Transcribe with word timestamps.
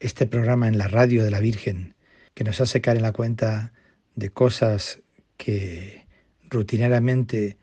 este 0.00 0.26
programa 0.26 0.66
en 0.66 0.78
la 0.78 0.88
radio 0.88 1.22
de 1.22 1.30
la 1.30 1.40
Virgen, 1.40 1.94
que 2.34 2.42
nos 2.42 2.60
hace 2.60 2.80
caer 2.80 2.96
en 2.96 3.02
la 3.02 3.12
cuenta 3.12 3.72
de 4.14 4.30
cosas 4.30 5.00
que 5.36 6.06
rutinariamente 6.48 7.58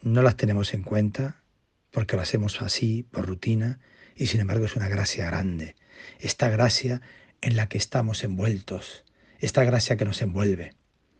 no 0.00 0.22
las 0.22 0.36
tenemos 0.36 0.72
en 0.72 0.82
cuenta, 0.82 1.42
porque 1.90 2.16
lo 2.16 2.22
hacemos 2.22 2.60
así, 2.62 3.02
por 3.02 3.26
rutina, 3.26 3.80
y 4.16 4.26
sin 4.26 4.40
embargo 4.40 4.64
es 4.64 4.76
una 4.76 4.88
gracia 4.88 5.26
grande. 5.26 5.76
Esta 6.18 6.48
gracia 6.48 7.02
en 7.42 7.56
la 7.56 7.68
que 7.68 7.78
estamos 7.78 8.24
envueltos, 8.24 9.04
esta 9.38 9.62
gracia 9.64 9.96
que 9.96 10.06
nos 10.06 10.22
envuelve. 10.22 10.72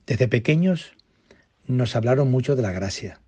Desde 0.06 0.28
pequeños 0.28 0.96
nos 1.66 1.94
hablaron 1.94 2.30
mucho 2.30 2.56
de 2.56 2.62
la 2.62 2.72
gracia, 2.72 3.20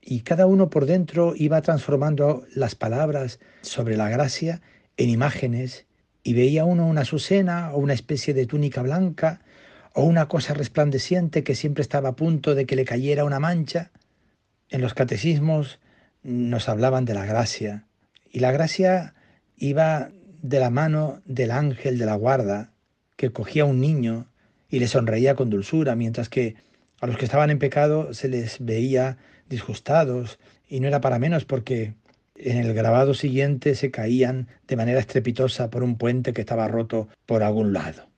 y 0.00 0.20
cada 0.20 0.46
uno 0.46 0.70
por 0.70 0.86
dentro 0.86 1.34
iba 1.36 1.62
transformando 1.62 2.46
las 2.52 2.74
palabras 2.74 3.38
sobre 3.62 3.96
la 3.96 4.08
gracia 4.08 4.60
en 4.96 5.08
imágenes 5.08 5.86
y 6.24 6.32
veía 6.32 6.64
uno 6.64 6.86
una 6.86 7.02
azucena 7.02 7.70
o 7.72 7.78
una 7.78 7.92
especie 7.92 8.34
de 8.34 8.46
túnica 8.46 8.82
blanca 8.82 9.42
o 9.92 10.02
una 10.02 10.26
cosa 10.26 10.54
resplandeciente 10.54 11.44
que 11.44 11.54
siempre 11.54 11.82
estaba 11.82 12.08
a 12.08 12.16
punto 12.16 12.56
de 12.56 12.66
que 12.66 12.74
le 12.74 12.84
cayera 12.84 13.24
una 13.24 13.38
mancha. 13.38 13.92
En 14.70 14.80
los 14.80 14.94
catecismos 14.94 15.78
nos 16.22 16.68
hablaban 16.68 17.04
de 17.04 17.14
la 17.14 17.26
gracia 17.26 17.86
y 18.32 18.40
la 18.40 18.50
gracia 18.50 19.14
iba 19.56 20.10
de 20.42 20.58
la 20.58 20.70
mano 20.70 21.20
del 21.26 21.52
ángel 21.52 21.98
de 21.98 22.06
la 22.06 22.16
guarda 22.16 22.72
que 23.16 23.30
cogía 23.30 23.62
a 23.62 23.66
un 23.66 23.80
niño 23.80 24.26
y 24.68 24.80
le 24.80 24.88
sonreía 24.88 25.36
con 25.36 25.50
dulzura, 25.50 25.94
mientras 25.94 26.28
que 26.28 26.56
a 27.00 27.06
los 27.06 27.18
que 27.18 27.26
estaban 27.26 27.50
en 27.50 27.58
pecado 27.58 28.14
se 28.14 28.28
les 28.28 28.64
veía 28.64 29.18
disgustados 29.48 30.38
y 30.66 30.80
no 30.80 30.88
era 30.88 31.00
para 31.00 31.18
menos 31.18 31.44
porque 31.44 31.94
en 32.34 32.58
el 32.58 32.74
grabado 32.74 33.14
siguiente 33.14 33.74
se 33.74 33.90
caían 33.90 34.48
de 34.66 34.76
manera 34.76 35.00
estrepitosa 35.00 35.70
por 35.70 35.82
un 35.82 35.96
puente 35.96 36.32
que 36.32 36.40
estaba 36.40 36.68
roto 36.68 37.08
por 37.26 37.42
algún 37.42 37.72
lado. 37.72 38.08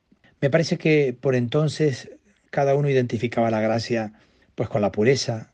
Me 0.40 0.50
parece 0.50 0.78
que 0.78 1.16
por 1.18 1.34
entonces 1.34 2.10
cada 2.50 2.74
uno 2.74 2.88
identificaba 2.88 3.50
la 3.50 3.60
gracia 3.60 4.12
pues 4.54 4.68
con 4.68 4.80
la 4.80 4.92
pureza. 4.92 5.52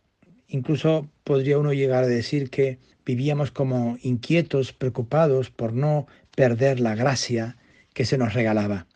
Incluso 0.48 1.08
podría 1.24 1.58
uno 1.58 1.72
llegar 1.72 2.04
a 2.04 2.08
decir 2.08 2.50
que 2.50 2.78
vivíamos 3.04 3.50
como 3.50 3.98
inquietos, 4.02 4.72
preocupados 4.72 5.50
por 5.50 5.72
no 5.72 6.06
perder 6.36 6.80
la 6.80 6.94
gracia 6.94 7.56
que 7.94 8.04
se 8.04 8.18
nos 8.18 8.34
regalaba. 8.34 8.86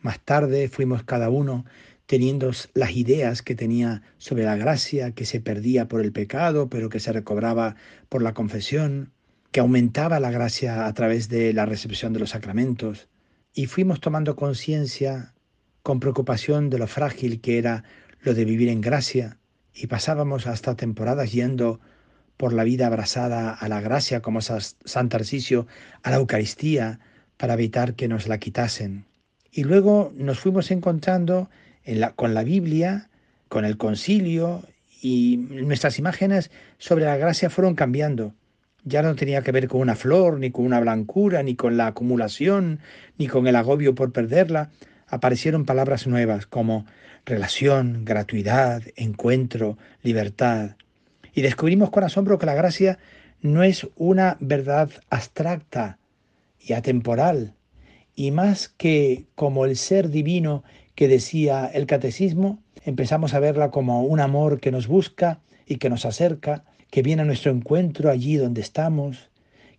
Más 0.00 0.20
tarde 0.20 0.68
fuimos 0.68 1.02
cada 1.02 1.28
uno 1.28 1.64
teniendo 2.08 2.50
las 2.72 2.96
ideas 2.96 3.42
que 3.42 3.54
tenía 3.54 4.00
sobre 4.16 4.44
la 4.44 4.56
gracia 4.56 5.12
que 5.12 5.26
se 5.26 5.40
perdía 5.40 5.88
por 5.88 6.00
el 6.00 6.10
pecado, 6.10 6.70
pero 6.70 6.88
que 6.88 7.00
se 7.00 7.12
recobraba 7.12 7.76
por 8.08 8.22
la 8.22 8.32
confesión, 8.32 9.12
que 9.52 9.60
aumentaba 9.60 10.18
la 10.18 10.30
gracia 10.30 10.86
a 10.86 10.94
través 10.94 11.28
de 11.28 11.52
la 11.52 11.66
recepción 11.66 12.14
de 12.14 12.20
los 12.20 12.30
sacramentos, 12.30 13.08
y 13.52 13.66
fuimos 13.66 14.00
tomando 14.00 14.36
conciencia 14.36 15.34
con 15.82 16.00
preocupación 16.00 16.70
de 16.70 16.78
lo 16.78 16.86
frágil 16.86 17.42
que 17.42 17.58
era 17.58 17.84
lo 18.22 18.32
de 18.32 18.46
vivir 18.46 18.70
en 18.70 18.80
gracia, 18.80 19.36
y 19.74 19.86
pasábamos 19.88 20.46
hasta 20.46 20.76
temporadas 20.76 21.30
yendo 21.30 21.78
por 22.38 22.54
la 22.54 22.64
vida 22.64 22.86
abrazada 22.86 23.52
a 23.52 23.68
la 23.68 23.82
gracia 23.82 24.22
como 24.22 24.40
San 24.40 25.08
Tarcisio, 25.10 25.66
a 26.02 26.10
la 26.10 26.16
Eucaristía, 26.16 27.00
para 27.36 27.52
evitar 27.52 27.96
que 27.96 28.08
nos 28.08 28.28
la 28.28 28.38
quitasen. 28.38 29.04
Y 29.52 29.64
luego 29.64 30.10
nos 30.16 30.40
fuimos 30.40 30.70
encontrando 30.70 31.50
con 32.16 32.34
la 32.34 32.42
Biblia, 32.42 33.08
con 33.48 33.64
el 33.64 33.76
concilio, 33.76 34.62
y 35.00 35.36
nuestras 35.36 35.98
imágenes 35.98 36.50
sobre 36.78 37.04
la 37.04 37.16
gracia 37.16 37.50
fueron 37.50 37.74
cambiando. 37.74 38.34
Ya 38.84 39.02
no 39.02 39.14
tenía 39.14 39.42
que 39.42 39.52
ver 39.52 39.68
con 39.68 39.80
una 39.80 39.94
flor, 39.94 40.38
ni 40.38 40.50
con 40.50 40.64
una 40.64 40.80
blancura, 40.80 41.42
ni 41.42 41.54
con 41.54 41.76
la 41.76 41.88
acumulación, 41.88 42.80
ni 43.16 43.26
con 43.26 43.46
el 43.46 43.56
agobio 43.56 43.94
por 43.94 44.12
perderla. 44.12 44.70
Aparecieron 45.06 45.64
palabras 45.64 46.06
nuevas 46.06 46.46
como 46.46 46.86
relación, 47.24 48.04
gratuidad, 48.04 48.82
encuentro, 48.96 49.78
libertad. 50.02 50.76
Y 51.34 51.42
descubrimos 51.42 51.90
con 51.90 52.04
asombro 52.04 52.38
que 52.38 52.46
la 52.46 52.54
gracia 52.54 52.98
no 53.40 53.62
es 53.62 53.86
una 53.96 54.36
verdad 54.40 54.90
abstracta 55.10 55.98
y 56.60 56.72
atemporal, 56.72 57.54
y 58.14 58.32
más 58.32 58.68
que 58.68 59.26
como 59.36 59.64
el 59.64 59.76
ser 59.76 60.10
divino 60.10 60.64
que 60.98 61.06
decía 61.06 61.70
el 61.72 61.86
catecismo, 61.86 62.58
empezamos 62.84 63.32
a 63.32 63.38
verla 63.38 63.70
como 63.70 64.02
un 64.02 64.18
amor 64.18 64.58
que 64.58 64.72
nos 64.72 64.88
busca 64.88 65.38
y 65.64 65.76
que 65.76 65.90
nos 65.90 66.04
acerca, 66.04 66.64
que 66.90 67.02
viene 67.02 67.22
a 67.22 67.24
nuestro 67.24 67.52
encuentro 67.52 68.10
allí 68.10 68.34
donde 68.34 68.62
estamos, 68.62 69.30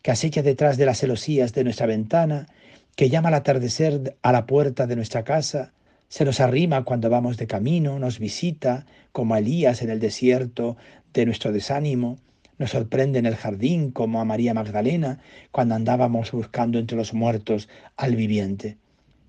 que 0.01 0.11
acecha 0.11 0.43
detrás 0.43 0.77
de 0.77 0.85
las 0.85 0.99
celosías 0.99 1.51
de 1.51 1.65
nuestra 1.65 1.87
ventana, 1.87 2.47
que 2.95 3.09
llama 3.09 3.27
al 3.27 3.33
atardecer 3.33 4.15
a 4.21 4.31
la 4.31 4.45
puerta 4.45 4.87
de 4.87 4.95
nuestra 4.95 5.25
casa, 5.25 5.73
se 6.07 6.23
nos 6.23 6.39
arrima 6.39 6.85
cuando 6.85 7.09
vamos 7.09 7.35
de 7.35 7.47
camino, 7.47 7.99
nos 7.99 8.17
visita, 8.17 8.85
como 9.11 9.33
a 9.33 9.39
Elías 9.39 9.81
en 9.81 9.89
el 9.89 9.99
desierto 9.99 10.77
de 11.11 11.25
nuestro 11.25 11.51
desánimo, 11.51 12.17
nos 12.57 12.69
sorprende 12.69 13.19
en 13.19 13.25
el 13.25 13.35
jardín, 13.35 13.91
como 13.91 14.21
a 14.21 14.25
María 14.25 14.53
Magdalena, 14.53 15.19
cuando 15.51 15.75
andábamos 15.75 16.31
buscando 16.31 16.79
entre 16.79 16.95
los 16.95 17.13
muertos 17.13 17.67
al 17.97 18.15
viviente. 18.15 18.77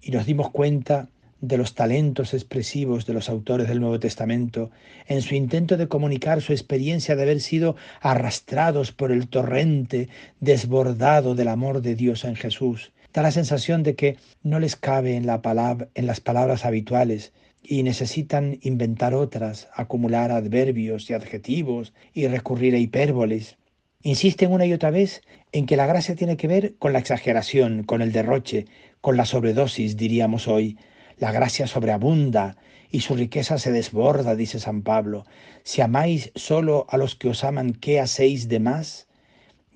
Y 0.00 0.12
nos 0.12 0.24
dimos 0.24 0.50
cuenta 0.50 1.08
de 1.40 1.56
los 1.56 1.74
talentos 1.74 2.34
expresivos 2.34 3.06
de 3.06 3.14
los 3.14 3.28
autores 3.28 3.68
del 3.68 3.80
Nuevo 3.80 3.98
Testamento 3.98 4.70
en 5.06 5.22
su 5.22 5.34
intento 5.34 5.76
de 5.76 5.88
comunicar 5.88 6.42
su 6.42 6.52
experiencia 6.52 7.16
de 7.16 7.22
haber 7.22 7.40
sido 7.40 7.76
arrastrados 8.00 8.92
por 8.92 9.10
el 9.10 9.28
torrente 9.28 10.08
desbordado 10.40 11.34
del 11.34 11.48
amor 11.48 11.80
de 11.80 11.94
Dios 11.94 12.24
en 12.24 12.36
Jesús. 12.36 12.92
Da 13.12 13.22
la 13.22 13.32
sensación 13.32 13.82
de 13.82 13.96
que 13.96 14.16
no 14.42 14.60
les 14.60 14.76
cabe 14.76 15.16
en, 15.16 15.26
la 15.26 15.42
palabra, 15.42 15.88
en 15.94 16.06
las 16.06 16.20
palabras 16.20 16.64
habituales 16.64 17.32
y 17.62 17.82
necesitan 17.82 18.58
inventar 18.62 19.14
otras, 19.14 19.68
acumular 19.74 20.30
adverbios 20.30 21.10
y 21.10 21.14
adjetivos 21.14 21.92
y 22.14 22.26
recurrir 22.26 22.74
a 22.74 22.78
hipérboles. 22.78 23.56
Insisten 24.02 24.52
una 24.52 24.64
y 24.64 24.72
otra 24.72 24.90
vez 24.90 25.22
en 25.52 25.66
que 25.66 25.76
la 25.76 25.86
gracia 25.86 26.14
tiene 26.14 26.36
que 26.36 26.48
ver 26.48 26.74
con 26.78 26.92
la 26.92 27.00
exageración, 27.00 27.82
con 27.82 28.00
el 28.00 28.12
derroche, 28.12 28.66
con 29.00 29.16
la 29.16 29.26
sobredosis, 29.26 29.96
diríamos 29.96 30.48
hoy, 30.48 30.78
la 31.20 31.32
gracia 31.32 31.66
sobreabunda 31.66 32.56
y 32.91 33.00
su 33.00 33.14
riqueza 33.14 33.58
se 33.58 33.70
desborda, 33.70 34.34
dice 34.34 34.58
San 34.58 34.82
Pablo. 34.82 35.26
Si 35.62 35.82
amáis 35.82 36.32
solo 36.34 36.86
a 36.88 36.97
los 36.97 37.14
que 37.14 37.28
os 37.28 37.44
aman, 37.44 37.75
¿qué 37.75 38.00
hacéis 38.00 38.48
de 38.48 38.58
más? 38.58 39.06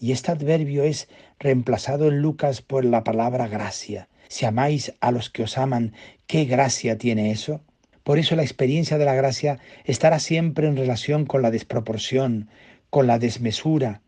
Y 0.00 0.12
este 0.12 0.32
adverbio 0.32 0.84
es 0.84 1.06
reemplazado 1.38 2.08
en 2.08 2.22
Lucas 2.22 2.62
por 2.62 2.86
la 2.86 3.04
palabra 3.04 3.46
gracia. 3.46 4.08
Si 4.28 4.46
amáis 4.46 4.94
a 5.00 5.12
los 5.12 5.28
que 5.28 5.42
os 5.42 5.58
aman, 5.58 5.92
¿qué 6.26 6.46
gracia 6.46 6.96
tiene 6.96 7.30
eso? 7.30 7.60
Por 8.04 8.18
eso 8.18 8.36
la 8.36 8.42
experiencia 8.42 8.96
de 8.96 9.04
la 9.04 9.14
gracia 9.14 9.58
estará 9.84 10.20
siempre 10.20 10.66
en 10.66 10.76
relación 10.78 11.26
con 11.26 11.42
la 11.42 11.50
desproporción, 11.50 12.48
con 12.88 13.06
la 13.06 13.18
desmesura. 13.18 14.00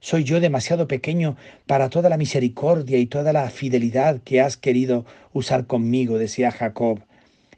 Soy 0.00 0.22
yo 0.22 0.38
demasiado 0.38 0.86
pequeño 0.86 1.36
para 1.66 1.90
toda 1.90 2.08
la 2.08 2.16
misericordia 2.16 2.98
y 2.98 3.06
toda 3.06 3.32
la 3.32 3.50
fidelidad 3.50 4.20
que 4.22 4.40
has 4.40 4.56
querido 4.56 5.04
usar 5.32 5.66
conmigo, 5.66 6.18
decía 6.18 6.52
Jacob. 6.52 7.00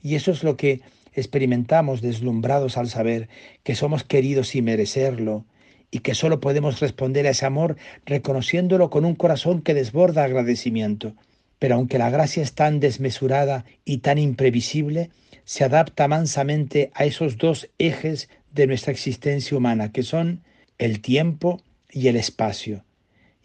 Y 0.02 0.14
eso 0.14 0.30
es 0.30 0.42
lo 0.42 0.56
que 0.56 0.80
experimentamos 1.12 2.00
deslumbrados 2.00 2.78
al 2.78 2.88
saber 2.88 3.28
que 3.62 3.74
somos 3.74 4.04
queridos 4.04 4.48
sin 4.48 4.64
merecerlo 4.64 5.44
y 5.90 5.98
que 5.98 6.14
solo 6.14 6.40
podemos 6.40 6.80
responder 6.80 7.26
a 7.26 7.30
ese 7.30 7.44
amor 7.44 7.76
reconociéndolo 8.06 8.88
con 8.88 9.04
un 9.04 9.16
corazón 9.16 9.60
que 9.60 9.74
desborda 9.74 10.24
agradecimiento. 10.24 11.12
Pero 11.58 11.74
aunque 11.74 11.98
la 11.98 12.08
gracia 12.08 12.42
es 12.42 12.54
tan 12.54 12.80
desmesurada 12.80 13.66
y 13.84 13.98
tan 13.98 14.16
imprevisible, 14.16 15.10
se 15.44 15.64
adapta 15.64 16.08
mansamente 16.08 16.90
a 16.94 17.04
esos 17.04 17.36
dos 17.36 17.68
ejes 17.78 18.30
de 18.52 18.66
nuestra 18.66 18.92
existencia 18.92 19.56
humana, 19.56 19.92
que 19.92 20.02
son 20.02 20.42
el 20.78 21.00
tiempo 21.02 21.60
y 21.92 22.08
el 22.08 22.16
espacio. 22.16 22.84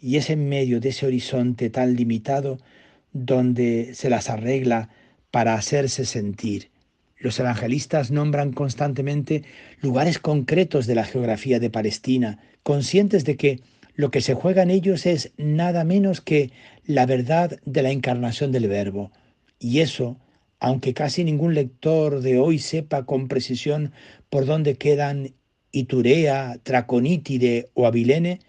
Y 0.00 0.16
es 0.16 0.30
en 0.30 0.48
medio 0.48 0.80
de 0.80 0.90
ese 0.90 1.06
horizonte 1.06 1.70
tan 1.70 1.96
limitado 1.96 2.58
donde 3.12 3.94
se 3.94 4.10
las 4.10 4.30
arregla 4.30 4.90
para 5.30 5.54
hacerse 5.54 6.04
sentir. 6.04 6.70
Los 7.18 7.40
evangelistas 7.40 8.10
nombran 8.10 8.52
constantemente 8.52 9.42
lugares 9.80 10.18
concretos 10.18 10.86
de 10.86 10.94
la 10.94 11.04
geografía 11.04 11.58
de 11.58 11.70
Palestina, 11.70 12.38
conscientes 12.62 13.24
de 13.24 13.36
que 13.36 13.60
lo 13.94 14.10
que 14.10 14.20
se 14.20 14.34
juega 14.34 14.62
en 14.62 14.70
ellos 14.70 15.06
es 15.06 15.32
nada 15.38 15.84
menos 15.84 16.20
que 16.20 16.52
la 16.84 17.06
verdad 17.06 17.58
de 17.64 17.82
la 17.82 17.90
encarnación 17.90 18.52
del 18.52 18.68
Verbo. 18.68 19.10
Y 19.58 19.80
eso 19.80 20.18
aunque 20.58 20.94
casi 20.94 21.24
ningún 21.24 21.54
lector 21.54 22.20
de 22.20 22.38
hoy 22.38 22.58
sepa 22.58 23.04
con 23.04 23.28
precisión 23.28 23.92
por 24.30 24.46
dónde 24.46 24.76
quedan 24.76 25.34
Iturea, 25.76 26.58
Traconítide 26.62 27.68
o 27.74 27.86
Abilene, 27.86 28.40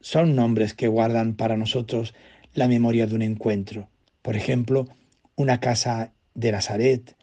son 0.00 0.36
nombres 0.36 0.72
que 0.72 0.86
guardan 0.86 1.34
para 1.34 1.56
nosotros 1.56 2.14
la 2.54 2.68
memoria 2.68 3.08
de 3.08 3.14
un 3.16 3.22
encuentro. 3.22 3.88
Por 4.22 4.36
ejemplo, 4.36 4.86
una 5.34 5.58
casa 5.58 6.12
de 6.34 6.52
Nazaret, 6.52 7.16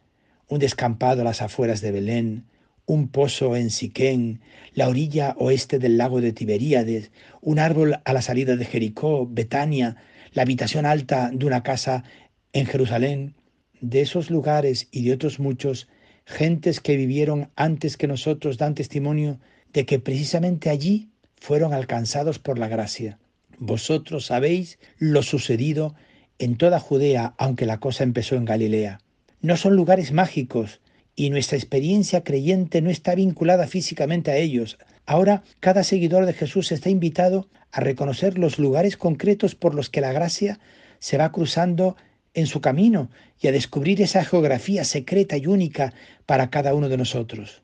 un 0.48 0.58
descampado 0.58 1.22
a 1.22 1.24
las 1.24 1.40
afueras 1.40 1.80
de 1.80 1.92
Belén, 1.92 2.44
un 2.84 3.08
pozo 3.08 3.56
en 3.56 3.70
Siquén, 3.70 4.42
la 4.74 4.86
orilla 4.86 5.34
oeste 5.38 5.78
del 5.78 5.96
lago 5.96 6.20
de 6.20 6.34
Tiberíades, 6.34 7.10
un 7.40 7.58
árbol 7.58 7.96
a 8.04 8.12
la 8.12 8.20
salida 8.20 8.56
de 8.56 8.66
Jericó, 8.66 9.26
Betania, 9.26 9.96
la 10.32 10.42
habitación 10.42 10.84
alta 10.84 11.30
de 11.32 11.46
una 11.46 11.62
casa 11.62 12.04
en 12.52 12.66
Jerusalén, 12.66 13.34
de 13.80 14.02
esos 14.02 14.30
lugares 14.30 14.88
y 14.90 15.04
de 15.04 15.14
otros 15.14 15.40
muchos, 15.40 15.88
gentes 16.24 16.80
que 16.80 16.96
vivieron 16.96 17.50
antes 17.56 17.96
que 17.96 18.06
nosotros 18.06 18.58
dan 18.58 18.74
testimonio 18.74 19.38
de 19.72 19.86
que 19.86 19.98
precisamente 19.98 20.70
allí 20.70 21.08
fueron 21.36 21.74
alcanzados 21.74 22.38
por 22.38 22.58
la 22.58 22.68
gracia. 22.68 23.18
Vosotros 23.58 24.26
sabéis 24.26 24.78
lo 24.98 25.22
sucedido 25.22 25.94
en 26.38 26.56
toda 26.56 26.80
Judea, 26.80 27.34
aunque 27.38 27.66
la 27.66 27.78
cosa 27.78 28.04
empezó 28.04 28.36
en 28.36 28.44
Galilea. 28.44 29.00
No 29.40 29.56
son 29.56 29.76
lugares 29.76 30.12
mágicos 30.12 30.80
y 31.14 31.30
nuestra 31.30 31.58
experiencia 31.58 32.24
creyente 32.24 32.82
no 32.82 32.90
está 32.90 33.14
vinculada 33.14 33.66
físicamente 33.66 34.30
a 34.30 34.36
ellos. 34.36 34.78
Ahora 35.06 35.44
cada 35.60 35.84
seguidor 35.84 36.26
de 36.26 36.32
Jesús 36.32 36.72
está 36.72 36.90
invitado 36.90 37.48
a 37.70 37.80
reconocer 37.80 38.38
los 38.38 38.58
lugares 38.58 38.96
concretos 38.96 39.54
por 39.54 39.74
los 39.74 39.90
que 39.90 40.00
la 40.00 40.12
gracia 40.12 40.58
se 40.98 41.18
va 41.18 41.30
cruzando 41.30 41.96
en 42.34 42.46
su 42.46 42.60
camino 42.60 43.10
y 43.40 43.48
a 43.48 43.52
descubrir 43.52 44.02
esa 44.02 44.24
geografía 44.24 44.84
secreta 44.84 45.36
y 45.36 45.46
única 45.46 45.94
para 46.26 46.50
cada 46.50 46.74
uno 46.74 46.88
de 46.88 46.96
nosotros. 46.96 47.62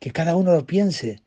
Que 0.00 0.10
cada 0.10 0.36
uno 0.36 0.52
lo 0.52 0.66
piense. 0.66 1.20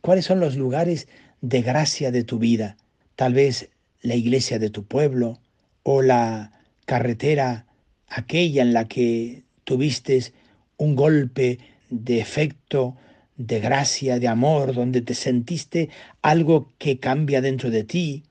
¿Cuáles 0.00 0.24
son 0.24 0.40
los 0.40 0.56
lugares 0.56 1.08
de 1.40 1.62
gracia 1.62 2.10
de 2.10 2.24
tu 2.24 2.38
vida? 2.38 2.76
Tal 3.16 3.34
vez 3.34 3.68
la 4.02 4.14
iglesia 4.14 4.58
de 4.58 4.70
tu 4.70 4.84
pueblo 4.84 5.40
o 5.82 6.02
la 6.02 6.52
carretera 6.86 7.66
aquella 8.08 8.62
en 8.62 8.72
la 8.72 8.88
que 8.88 9.44
tuviste 9.64 10.32
un 10.76 10.96
golpe 10.96 11.58
de 11.90 12.20
efecto, 12.20 12.96
de 13.36 13.60
gracia, 13.60 14.18
de 14.18 14.28
amor, 14.28 14.74
donde 14.74 15.00
te 15.00 15.14
sentiste 15.14 15.88
algo 16.22 16.72
que 16.78 16.98
cambia 16.98 17.40
dentro 17.40 17.70
de 17.70 17.84
ti, 17.84 18.24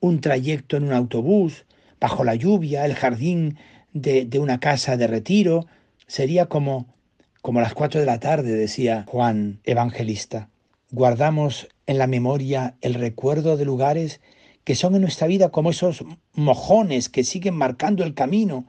un 0.00 0.20
trayecto 0.20 0.76
en 0.76 0.84
un 0.84 0.92
autobús, 0.92 1.64
bajo 2.00 2.24
la 2.24 2.34
lluvia, 2.34 2.86
el 2.86 2.94
jardín 2.94 3.58
de, 3.92 4.24
de 4.24 4.38
una 4.38 4.60
casa 4.60 4.96
de 4.96 5.06
retiro, 5.06 5.66
sería 6.06 6.46
como, 6.46 6.86
como 7.42 7.60
las 7.60 7.74
cuatro 7.74 8.00
de 8.00 8.06
la 8.06 8.20
tarde, 8.20 8.52
decía 8.52 9.04
Juan 9.06 9.60
Evangelista. 9.64 10.48
Guardamos 10.90 11.68
en 11.86 11.98
la 11.98 12.06
memoria 12.06 12.74
el 12.80 12.94
recuerdo 12.94 13.56
de 13.56 13.64
lugares 13.64 14.20
que 14.64 14.74
son 14.74 14.94
en 14.94 15.02
nuestra 15.02 15.26
vida 15.26 15.50
como 15.50 15.70
esos 15.70 16.04
mojones 16.34 17.08
que 17.08 17.24
siguen 17.24 17.54
marcando 17.54 18.04
el 18.04 18.14
camino, 18.14 18.66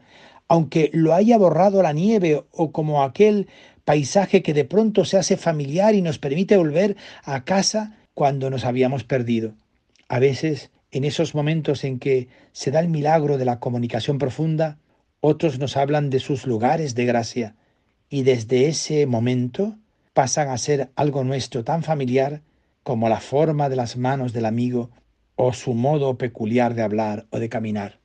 aunque 0.48 0.90
lo 0.94 1.14
haya 1.14 1.38
borrado 1.38 1.82
la 1.82 1.94
nieve 1.94 2.44
o 2.52 2.72
como 2.72 3.04
aquel 3.04 3.48
paisaje 3.86 4.42
que 4.42 4.54
de 4.54 4.66
pronto 4.66 5.06
se 5.06 5.18
hace 5.18 5.38
familiar 5.38 5.96
y 5.96 6.02
nos 6.02 6.20
permite 6.20 6.58
volver 6.58 6.96
a 7.24 7.44
casa 7.44 7.98
cuando 8.14 8.50
nos 8.50 8.66
habíamos 8.66 9.04
perdido. 9.04 9.54
A 10.08 10.20
veces 10.20 10.72
en 10.92 11.04
esos 11.06 11.34
momentos 11.34 11.84
en 11.84 12.00
que 12.00 12.28
se 12.52 12.72
da 12.72 12.80
el 12.80 12.90
milagro 12.90 13.38
de 13.38 13.46
la 13.46 13.60
comunicación 13.60 14.18
profunda, 14.18 14.78
otros 15.22 15.60
nos 15.60 15.78
hablan 15.78 16.10
de 16.10 16.20
sus 16.20 16.46
lugares 16.46 16.96
de 16.96 17.06
gracia 17.06 17.56
y 18.10 18.24
desde 18.24 18.68
ese 18.68 19.06
momento 19.06 19.78
pasan 20.14 20.50
a 20.50 20.58
ser 20.58 20.92
algo 20.96 21.24
nuestro 21.24 21.64
tan 21.64 21.84
familiar 21.84 22.42
como 22.84 23.08
la 23.08 23.22
forma 23.22 23.70
de 23.70 23.76
las 23.76 23.96
manos 23.96 24.34
del 24.34 24.46
amigo 24.46 24.90
o 25.36 25.54
su 25.54 25.74
modo 25.74 26.18
peculiar 26.18 26.74
de 26.74 26.82
hablar 26.82 27.26
o 27.30 27.40
de 27.40 27.50
caminar. 27.50 28.00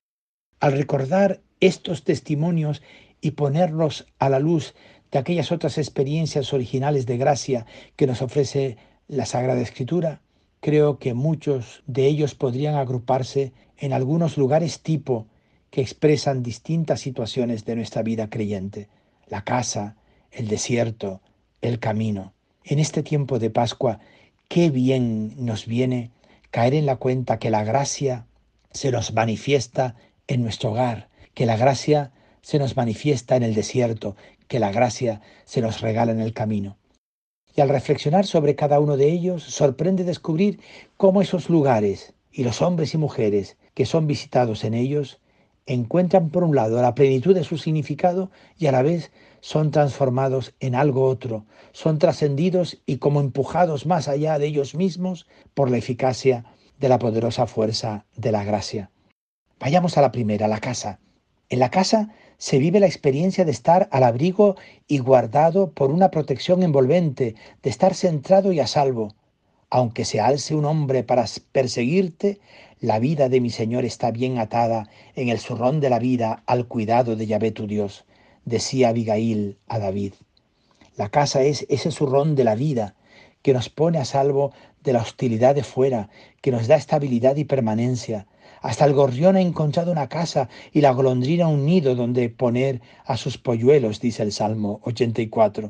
Al 0.61 0.73
recordar 0.73 1.41
estos 1.61 2.05
testimonios 2.05 2.83
y 3.21 3.33
ponerlos 3.33 4.07
a 4.19 4.29
la 4.29 4.39
luz 4.39 4.75
de 5.11 5.19
aquellas 5.19 5.51
otras 5.51 5.79
experiencias 5.79 6.53
originales 6.53 7.07
de 7.07 7.17
gracia 7.17 7.67
que 7.97 8.07
nos 8.07 8.23
ofrece 8.23 8.77
la 9.09 9.27
Sagrada 9.27 9.61
Escritura, 9.61 10.21
Creo 10.61 10.99
que 10.99 11.15
muchos 11.15 11.83
de 11.87 12.07
ellos 12.07 12.35
podrían 12.35 12.75
agruparse 12.75 13.53
en 13.79 13.93
algunos 13.93 14.37
lugares 14.37 14.81
tipo 14.81 15.27
que 15.71 15.81
expresan 15.81 16.43
distintas 16.43 17.01
situaciones 17.01 17.65
de 17.65 17.77
nuestra 17.77 18.03
vida 18.03 18.31
creyente. 18.31 18.89
La 19.29 19.43
casa, 19.43 19.97
el 20.31 20.49
desierto, 20.49 21.21
el 21.61 21.79
camino. 21.79 22.33
En 22.65 22.79
este 22.79 23.03
tiempo 23.03 23.39
de 23.39 23.51
Pascua, 23.51 24.01
qué 24.49 24.71
bien 24.71 25.35
nos 25.45 25.67
viene 25.67 26.11
caer 26.51 26.75
en 26.75 26.87
la 26.87 26.97
cuenta 26.97 27.39
que 27.39 27.51
la 27.51 27.65
gracia 27.65 28.27
se 28.73 28.91
nos 28.91 29.13
manifiesta 29.13 29.95
en 30.27 30.43
nuestro 30.43 30.71
hogar, 30.71 31.09
que 31.35 31.47
la 31.47 31.57
gracia 31.57 32.13
se 32.41 32.59
nos 32.59 32.77
manifiesta 32.77 33.37
en 33.37 33.43
el 33.43 33.55
desierto, 33.55 34.17
que 34.49 34.59
la 34.59 34.73
gracia 34.73 35.21
se 35.45 35.61
nos 35.61 35.81
regala 35.81 36.13
en 36.13 36.21
el 36.21 36.33
camino 36.33 36.77
y 37.57 37.63
al 37.63 37.71
reflexionar 37.71 38.27
sobre 38.27 38.55
cada 38.55 38.79
uno 38.79 38.97
de 38.97 39.11
ellos 39.11 39.43
sorprende 39.43 40.05
descubrir 40.05 40.61
cómo 40.97 41.23
esos 41.23 41.49
lugares 41.49 42.15
y 42.31 42.45
los 42.45 42.61
hombres 42.61 42.93
y 42.95 42.99
mujeres 42.99 43.57
que 43.75 43.87
son 43.87 44.07
visitados 44.07 44.63
en 44.63 44.75
ellos 44.75 45.21
encuentran 45.65 46.29
por 46.31 46.45
un 46.45 46.55
lado 46.55 46.81
la 46.81 46.95
plenitud 46.95 47.35
de 47.35 47.45
su 47.45 47.57
significado 47.57 48.31
y 48.59 48.67
a 48.67 48.73
la 48.73 48.83
vez 48.83 49.11
son 49.41 49.71
transformados 49.71 50.55
en 50.61 50.75
algo 50.75 51.05
otro, 51.05 51.47
son 51.73 51.99
trascendidos 51.99 52.83
y 52.85 52.99
como 52.99 53.21
empujados 53.21 53.87
más 53.87 54.07
allá 54.07 54.39
de 54.39 54.47
ellos 54.47 54.75
mismos 54.75 55.27
por 55.55 55.71
la 55.71 55.79
eficacia 55.79 56.45
de 56.79 56.89
la 56.89 56.99
poderosa 56.99 57.47
fuerza 57.47 58.05
de 58.17 58.33
la 58.33 58.45
gracia. 58.45 58.91
Vayamos 59.59 59.97
a 59.97 60.03
la 60.03 60.13
primera, 60.13 60.47
la 60.47 60.61
casa. 60.61 61.01
En 61.49 61.61
la 61.61 61.71
casa 61.71 62.11
se 62.39 62.59
vive 62.59 62.81
la 62.81 62.87
experiencia 62.87 63.45
de 63.45 63.51
estar 63.51 63.89
al 63.91 64.05
abrigo 64.05 64.57
y 64.87 64.99
guardado 64.99 65.71
por 65.73 65.91
una 65.91 66.11
protección 66.11 66.63
envolvente, 66.63 67.35
de 67.63 67.71
estar 67.71 67.95
centrado 67.95 68.53
y 68.53 68.61
a 68.61 68.67
salvo. 68.67 69.15
Aunque 69.71 70.05
se 70.05 70.21
alce 70.21 70.55
un 70.55 70.65
hombre 70.65 71.03
para 71.03 71.25
perseguirte, 71.53 72.39
la 72.81 72.99
vida 72.99 73.29
de 73.29 73.41
mi 73.41 73.51
Señor 73.51 73.85
está 73.85 74.11
bien 74.11 74.39
atada 74.39 74.89
en 75.15 75.29
el 75.29 75.39
zurrón 75.39 75.81
de 75.81 75.91
la 75.91 75.99
vida 75.99 76.43
al 76.47 76.67
cuidado 76.67 77.17
de 77.17 77.27
Yahvé 77.27 77.51
tu 77.51 77.67
Dios, 77.67 78.05
decía 78.45 78.91
Abigail 78.91 79.59
a 79.67 79.79
David. 79.79 80.13
La 80.97 81.09
casa 81.09 81.43
es 81.43 81.67
ese 81.69 81.91
zurrón 81.91 82.37
de 82.37 82.45
la 82.45 82.55
vida 82.55 82.95
que 83.43 83.53
nos 83.53 83.69
pone 83.69 83.99
a 83.99 84.05
salvo 84.05 84.53
de 84.83 84.93
la 84.93 85.03
hostilidad 85.03 85.55
de 85.55 85.65
fuera, 85.65 86.11
que 86.43 86.51
nos 86.51 86.69
da 86.69 86.77
estabilidad 86.77 87.37
y 87.37 87.45
permanencia, 87.45 88.27
hasta 88.67 88.85
el 88.85 88.95
gorrión 88.95 89.37
ha 89.37 89.41
encontrado 89.41 89.93
una 89.93 90.09
casa 90.09 90.49
y 90.73 90.81
la 90.81 90.91
golondrina 90.91 91.47
un 91.47 91.65
nido 91.65 91.95
donde 91.95 92.29
poner 92.29 92.81
a 93.05 93.17
sus 93.17 93.39
polluelos, 93.39 94.01
dice 94.01 94.25
el 94.25 94.33
Salmo 94.33 94.81
84. 94.83 95.69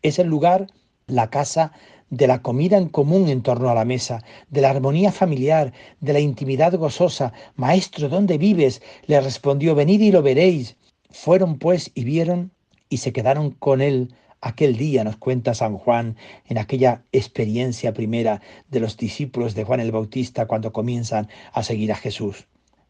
Es 0.00 0.18
el 0.18 0.28
lugar, 0.28 0.66
la 1.06 1.28
casa 1.28 1.72
de 2.08 2.26
la 2.26 2.40
comida 2.40 2.78
en 2.78 2.88
común 2.88 3.28
en 3.28 3.42
torno 3.42 3.68
a 3.68 3.74
la 3.74 3.84
mesa, 3.84 4.24
de 4.48 4.62
la 4.62 4.70
armonía 4.70 5.12
familiar, 5.12 5.74
de 6.00 6.14
la 6.14 6.20
intimidad 6.20 6.72
gozosa. 6.78 7.34
Maestro, 7.56 8.08
¿dónde 8.08 8.38
vives? 8.38 8.80
Le 9.04 9.20
respondió, 9.20 9.74
venid 9.74 10.00
y 10.00 10.10
lo 10.10 10.22
veréis. 10.22 10.78
Fueron 11.10 11.58
pues 11.58 11.90
y 11.94 12.04
vieron 12.04 12.52
y 12.88 12.96
se 12.96 13.12
quedaron 13.12 13.50
con 13.50 13.82
él 13.82 14.14
aquel 14.40 14.76
día, 14.76 15.04
nos 15.04 15.16
cuenta 15.16 15.54
San 15.54 15.76
Juan, 15.76 16.16
en 16.46 16.58
aquella 16.58 17.04
experiencia 17.12 17.92
primera 17.92 18.40
de 18.68 18.80
los 18.80 18.96
discípulos 18.96 19.54
de 19.54 19.64
Juan 19.64 19.80
el 19.80 19.92
Bautista 19.92 20.46
cuando 20.46 20.72
comienzan 20.72 21.28
a 21.52 21.62
seguir 21.62 21.92
a 21.92 21.96
Jesús. 21.96 22.46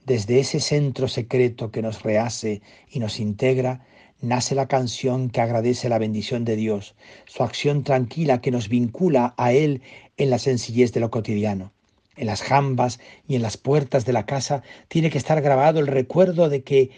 Desde 0.06 0.38
ese 0.38 0.60
centro 0.60 1.08
secreto 1.08 1.70
que 1.70 1.82
nos 1.82 2.02
rehace 2.02 2.62
y 2.88 3.00
nos 3.00 3.18
integra, 3.18 3.84
nace 4.20 4.54
la 4.54 4.68
canción 4.68 5.28
que 5.28 5.40
agradece 5.40 5.88
la 5.88 5.98
bendición 5.98 6.44
de 6.44 6.56
Dios, 6.56 6.94
su 7.26 7.42
acción 7.42 7.84
tranquila 7.84 8.40
que 8.40 8.50
nos 8.50 8.68
vincula 8.68 9.34
a 9.36 9.52
Él 9.52 9.82
en 10.16 10.30
la 10.30 10.38
sencillez 10.38 10.92
de 10.92 11.00
lo 11.00 11.10
cotidiano. 11.10 11.72
En 12.16 12.26
las 12.26 12.42
jambas 12.42 13.00
y 13.26 13.36
en 13.36 13.42
las 13.42 13.56
puertas 13.56 14.04
de 14.04 14.12
la 14.12 14.26
casa 14.26 14.62
tiene 14.88 15.10
que 15.10 15.18
estar 15.18 15.40
grabado 15.40 15.80
el 15.80 15.86
recuerdo 15.86 16.48
de 16.48 16.62
que 16.62 16.90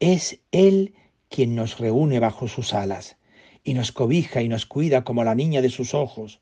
es 0.00 0.40
Él 0.52 0.94
quien 1.28 1.54
nos 1.54 1.78
reúne 1.78 2.18
bajo 2.18 2.48
sus 2.48 2.74
alas 2.74 3.16
y 3.64 3.74
nos 3.74 3.90
cobija 3.90 4.42
y 4.42 4.48
nos 4.48 4.66
cuida 4.66 5.02
como 5.02 5.24
la 5.24 5.34
niña 5.34 5.62
de 5.62 5.70
sus 5.70 5.94
ojos. 5.94 6.40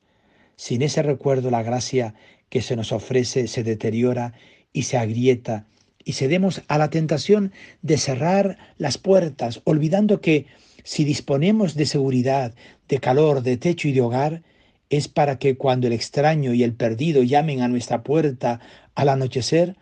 Sin 0.57 0.83
ese 0.83 1.03
recuerdo 1.03 1.51
la 1.51 1.63
gracia 1.63 2.15
que 2.49 2.61
se 2.61 2.77
nos 2.77 2.93
ofrece 2.93 3.49
se 3.49 3.63
deteriora 3.63 4.35
y 4.73 4.83
se 4.83 4.99
agrieta 4.99 5.67
y 6.05 6.13
cedemos 6.13 6.63
a 6.69 6.79
la 6.79 6.91
tentación 6.91 7.53
de 7.81 7.97
cerrar 7.97 8.59
las 8.77 8.99
puertas, 8.99 9.61
olvidando 9.65 10.21
que 10.21 10.47
si 10.85 11.05
disponemos 11.05 11.75
de 11.75 11.87
seguridad, 11.87 12.55
de 12.89 12.99
calor, 12.99 13.43
de 13.43 13.57
techo 13.57 13.89
y 13.89 13.93
de 13.93 14.01
hogar, 14.01 14.43
es 14.91 15.09
para 15.09 15.39
que 15.39 15.57
cuando 15.57 15.87
el 15.87 15.93
extraño 15.93 16.53
y 16.53 16.65
el 16.65 16.75
perdido 16.75 17.23
llamen 17.23 17.63
a 17.63 17.69
nuestra 17.69 18.03
puerta 18.03 18.61
al 18.95 19.09
anochecer, 19.09 19.77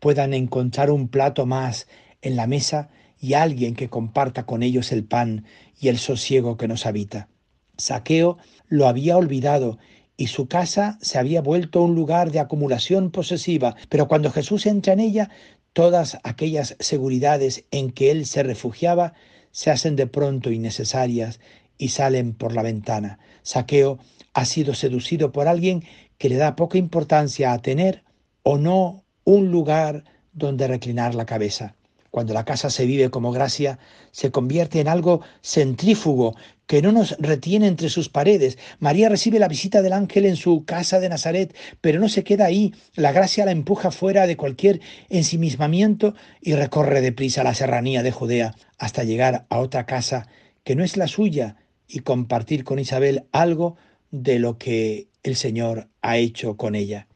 puedan 0.00 0.34
encontrar 0.34 0.90
un 0.90 1.08
plato 1.08 1.46
más 1.46 1.86
en 2.22 2.36
la 2.36 2.46
mesa 2.46 2.90
y 3.22 3.34
alguien 3.34 3.74
que 3.76 3.88
comparta 3.88 4.44
con 4.44 4.64
ellos 4.64 4.90
el 4.90 5.04
pan 5.04 5.46
y 5.80 5.88
el 5.88 5.98
sosiego 5.98 6.56
que 6.56 6.66
nos 6.66 6.84
habita. 6.84 7.28
Saqueo 7.78 8.36
lo 8.66 8.88
había 8.88 9.16
olvidado 9.16 9.78
y 10.16 10.26
su 10.26 10.48
casa 10.48 10.98
se 11.00 11.18
había 11.18 11.40
vuelto 11.40 11.82
un 11.82 11.94
lugar 11.94 12.32
de 12.32 12.40
acumulación 12.40 13.12
posesiva, 13.12 13.76
pero 13.88 14.08
cuando 14.08 14.32
Jesús 14.32 14.66
entra 14.66 14.92
en 14.92 15.00
ella, 15.00 15.30
todas 15.72 16.18
aquellas 16.24 16.76
seguridades 16.80 17.64
en 17.70 17.92
que 17.92 18.10
él 18.10 18.26
se 18.26 18.42
refugiaba 18.42 19.14
se 19.52 19.70
hacen 19.70 19.94
de 19.94 20.08
pronto 20.08 20.50
innecesarias 20.50 21.38
y 21.78 21.88
salen 21.88 22.34
por 22.34 22.54
la 22.54 22.62
ventana. 22.62 23.20
Saqueo 23.42 24.00
ha 24.34 24.44
sido 24.44 24.74
seducido 24.74 25.30
por 25.30 25.46
alguien 25.46 25.84
que 26.18 26.28
le 26.28 26.36
da 26.36 26.56
poca 26.56 26.76
importancia 26.76 27.52
a 27.52 27.62
tener 27.62 28.02
o 28.42 28.58
no 28.58 29.04
un 29.24 29.52
lugar 29.52 30.02
donde 30.32 30.66
reclinar 30.66 31.14
la 31.14 31.24
cabeza. 31.26 31.76
Cuando 32.12 32.34
la 32.34 32.44
casa 32.44 32.68
se 32.68 32.84
vive 32.84 33.08
como 33.08 33.32
gracia, 33.32 33.78
se 34.10 34.30
convierte 34.30 34.80
en 34.80 34.88
algo 34.88 35.22
centrífugo 35.42 36.36
que 36.66 36.82
no 36.82 36.92
nos 36.92 37.16
retiene 37.18 37.66
entre 37.66 37.88
sus 37.88 38.10
paredes. 38.10 38.58
María 38.80 39.08
recibe 39.08 39.38
la 39.38 39.48
visita 39.48 39.80
del 39.80 39.94
ángel 39.94 40.26
en 40.26 40.36
su 40.36 40.66
casa 40.66 41.00
de 41.00 41.08
Nazaret, 41.08 41.56
pero 41.80 42.00
no 42.00 42.10
se 42.10 42.22
queda 42.22 42.44
ahí. 42.44 42.74
La 42.96 43.12
gracia 43.12 43.46
la 43.46 43.52
empuja 43.52 43.90
fuera 43.90 44.26
de 44.26 44.36
cualquier 44.36 44.82
ensimismamiento 45.08 46.14
y 46.42 46.52
recorre 46.52 47.00
deprisa 47.00 47.44
la 47.44 47.54
serranía 47.54 48.02
de 48.02 48.12
Judea 48.12 48.54
hasta 48.76 49.04
llegar 49.04 49.46
a 49.48 49.60
otra 49.60 49.86
casa 49.86 50.28
que 50.64 50.76
no 50.76 50.84
es 50.84 50.98
la 50.98 51.08
suya 51.08 51.56
y 51.88 52.00
compartir 52.00 52.62
con 52.62 52.78
Isabel 52.78 53.24
algo 53.32 53.78
de 54.10 54.38
lo 54.38 54.58
que 54.58 55.08
el 55.22 55.34
Señor 55.34 55.88
ha 56.02 56.18
hecho 56.18 56.58
con 56.58 56.74
ella. 56.74 57.06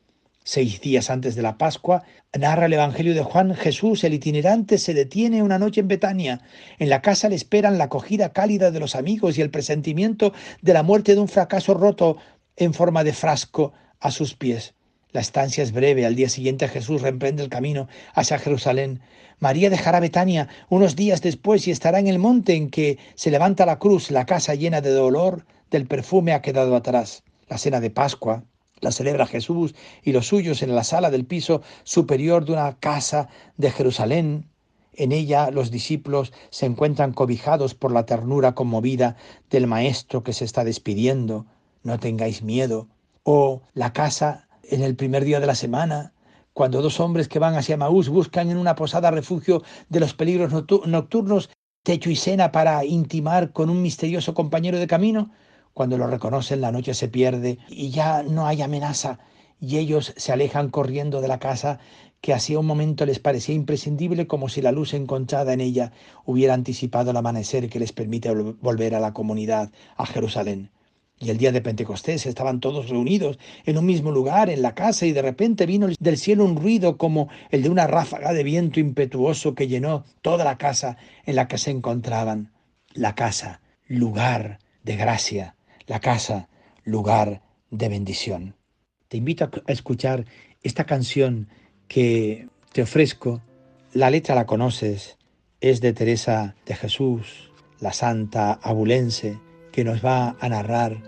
Seis 0.49 0.81
días 0.81 1.11
antes 1.11 1.35
de 1.35 1.43
la 1.43 1.59
Pascua, 1.59 2.05
narra 2.33 2.67
el 2.67 2.73
Evangelio 2.73 3.15
de 3.15 3.25
Juan, 3.25 3.53
Jesús, 3.57 4.05
el 4.05 4.15
itinerante, 4.15 4.79
se 4.79 4.95
detiene 4.95 5.43
una 5.43 5.59
noche 5.59 5.81
en 5.81 5.89
Betania. 5.89 6.41
En 6.79 6.89
la 6.89 7.03
casa 7.03 7.29
le 7.29 7.35
esperan 7.35 7.79
la 7.79 7.85
acogida 7.87 8.33
cálida 8.33 8.71
de 8.71 8.79
los 8.79 8.95
amigos 8.95 9.37
y 9.37 9.43
el 9.43 9.51
presentimiento 9.51 10.33
de 10.63 10.73
la 10.73 10.85
muerte 10.85 11.17
de 11.17 11.21
un 11.21 11.27
fracaso 11.27 11.75
roto 11.75 12.19
en 12.55 12.75
forma 12.75 13.03
de 13.03 13.13
frasco 13.13 13.73
a 13.99 14.13
sus 14.13 14.37
pies. 14.37 14.75
La 15.11 15.21
estancia 15.21 15.65
es 15.65 15.73
breve. 15.73 16.07
Al 16.07 16.15
día 16.15 16.29
siguiente 16.29 16.69
Jesús 16.69 17.03
reemprende 17.03 17.43
el 17.43 17.49
camino 17.49 17.89
hacia 18.15 18.39
Jerusalén. 18.39 19.01
María 19.41 19.69
dejará 19.69 19.99
Betania 19.99 20.47
unos 20.69 20.95
días 20.95 21.23
después 21.23 21.67
y 21.67 21.73
estará 21.73 21.99
en 21.99 22.07
el 22.07 22.21
monte 22.21 22.55
en 22.55 22.71
que 22.71 22.99
se 23.17 23.33
levanta 23.33 23.67
la 23.67 23.81
cruz. 23.81 24.13
La 24.13 24.27
casa 24.27 24.55
llena 24.55 24.81
de 24.81 24.91
dolor 24.91 25.45
del 25.73 25.89
perfume 25.89 26.35
ha 26.35 26.41
quedado 26.41 26.77
atrás. 26.77 27.25
La 27.49 27.59
cena 27.59 27.81
de 27.81 27.91
Pascua 27.91 28.45
la 28.81 28.93
celebra 28.93 29.27
Jesús 29.27 29.75
y 30.03 30.13
los 30.13 30.29
suyos 30.29 30.63
en 30.63 30.75
la 30.75 30.85
sala 30.85 31.11
del 31.11 31.25
piso 31.25 31.63
superior 31.85 32.45
de 32.45 32.53
una 32.53 32.79
casa 32.79 33.29
de 33.57 33.71
Jerusalén. 33.71 34.49
En 34.93 35.13
ella 35.13 35.51
los 35.51 35.71
discípulos 35.71 36.33
se 36.51 36.67
encuentran 36.67 37.13
cobijados 37.13 37.75
por 37.75 37.93
la 37.93 38.07
ternura 38.07 38.55
conmovida 38.55 39.17
del 39.51 39.67
Maestro 39.67 40.23
que 40.23 40.33
se 40.33 40.45
está 40.45 40.65
despidiendo. 40.65 41.47
No 41.83 41.99
tengáis 41.99 42.43
miedo. 42.43 42.89
O 43.23 43.63
la 43.75 43.93
casa 43.93 44.49
en 44.63 44.83
el 44.83 44.97
primer 44.97 45.25
día 45.25 45.41
de 45.41 45.47
la 45.47 45.55
semana, 45.55 46.13
cuando 46.53 46.81
dos 46.81 47.01
hombres 47.01 47.29
que 47.29 47.39
van 47.39 47.55
hacia 47.55 47.77
Maús 47.77 48.09
buscan 48.09 48.51
en 48.51 48.57
una 48.57 48.75
posada 48.75 49.11
refugio 49.11 49.63
de 49.91 50.01
los 50.01 50.15
peligros 50.15 50.53
nocturnos, 50.87 51.51
techo 51.83 52.11
y 52.11 52.17
cena 52.17 52.51
para 52.51 52.85
intimar 52.85 53.53
con 53.53 53.69
un 53.69 53.83
misterioso 53.83 54.33
compañero 54.33 54.79
de 54.79 54.87
camino. 54.87 55.31
Cuando 55.77 55.99
lo 55.99 56.07
reconocen, 56.07 56.63
la 56.63 56.73
noche 56.73 56.95
se 56.95 57.07
pierde 57.07 57.59
y 57.69 57.91
ya 57.91 58.23
no 58.23 58.47
hay 58.47 58.63
amenaza 58.63 59.19
y 59.61 59.77
ellos 59.77 60.15
se 60.17 60.33
alejan 60.33 60.71
corriendo 60.71 61.21
de 61.21 61.29
la 61.29 61.39
casa 61.39 61.81
que 62.23 62.33
hacía 62.33 62.59
un 62.59 62.65
momento 62.65 63.05
les 63.05 63.19
parecía 63.19 63.55
imprescindible 63.55 64.27
como 64.27 64.49
si 64.49 64.63
la 64.63 64.73
luz 64.73 64.95
encontrada 64.95 65.53
en 65.53 65.61
ella 65.61 65.93
hubiera 66.25 66.55
anticipado 66.55 67.11
el 67.11 67.17
amanecer 67.19 67.69
que 67.69 67.79
les 67.79 67.93
permite 67.93 68.33
volver 68.33 68.95
a 68.95 69.01
la 69.01 69.13
comunidad, 69.13 69.71
a 69.99 70.07
Jerusalén. 70.07 70.71
Y 71.19 71.29
el 71.29 71.37
día 71.37 71.53
de 71.53 71.61
Pentecostés 71.61 72.25
estaban 72.25 72.61
todos 72.61 72.89
reunidos 72.89 73.39
en 73.67 73.77
un 73.77 73.85
mismo 73.85 74.13
lugar, 74.13 74.49
en 74.49 74.63
la 74.63 74.75
casa, 74.75 75.05
y 75.05 75.13
de 75.13 75.21
repente 75.21 75.67
vino 75.67 75.89
del 76.01 76.17
cielo 76.17 76.47
un 76.47 76.57
ruido 76.57 76.97
como 76.97 77.29
el 77.51 77.63
de 77.63 77.69
una 77.69 77.87
ráfaga 77.87 78.33
de 78.33 78.45
viento 78.45 78.81
impetuoso 78.81 79.55
que 79.55 79.69
llenó 79.69 80.07
toda 80.23 80.43
la 80.43 80.57
casa 80.57 80.97
en 81.27 81.37
la 81.37 81.49
que 81.49 81.59
se 81.59 81.71
encontraban. 81.71 82.51
La 82.95 83.15
casa, 83.15 83.61
lugar 83.87 84.59
de 84.83 84.97
gracia, 84.97 85.56
la 85.87 86.01
casa, 86.01 86.49
lugar 86.85 87.43
de 87.71 87.89
bendición. 87.89 88.57
Te 89.09 89.17
invito 89.17 89.51
a 89.67 89.73
escuchar 89.73 90.25
esta 90.63 90.85
canción 90.85 91.49
que 91.89 92.49
te 92.73 92.83
ofrezco. 92.83 93.41
La 93.93 94.11
letra 94.11 94.35
la 94.35 94.47
conoces, 94.47 95.17
es 95.61 95.81
de 95.81 95.93
Teresa 95.93 96.55
de 96.67 96.75
Jesús, 96.75 97.51
la 97.81 97.93
santa 97.93 98.53
abulense, 98.53 99.39
que 99.73 99.85
nos 99.85 100.05
va 100.05 100.37
a 100.41 100.49
narrar 100.49 101.03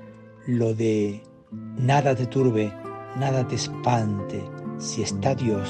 lo 0.46 0.74
de 0.74 1.22
nada 1.50 2.14
te 2.14 2.26
turbe, 2.26 2.72
nada 3.16 3.46
te 3.46 3.54
espante, 3.54 4.42
si 4.78 5.02
está 5.02 5.34
Dios, 5.34 5.68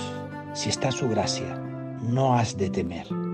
si 0.55 0.69
está 0.69 0.91
su 0.91 1.09
gracia, 1.09 1.57
no 2.03 2.35
has 2.35 2.57
de 2.57 2.71
temer. 2.71 3.28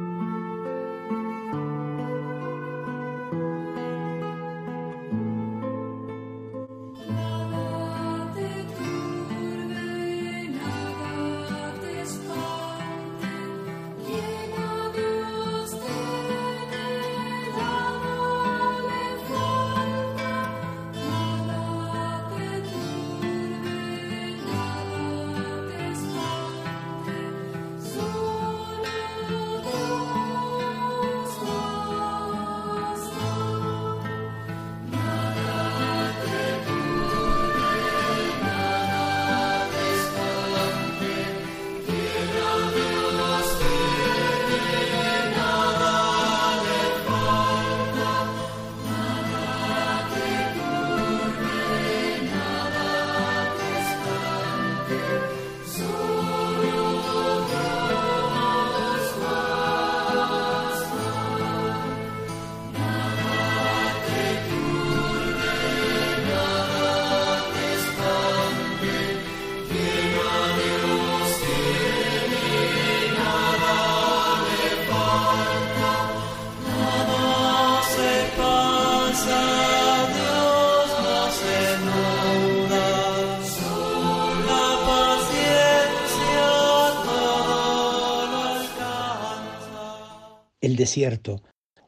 Desierto, 90.76 91.42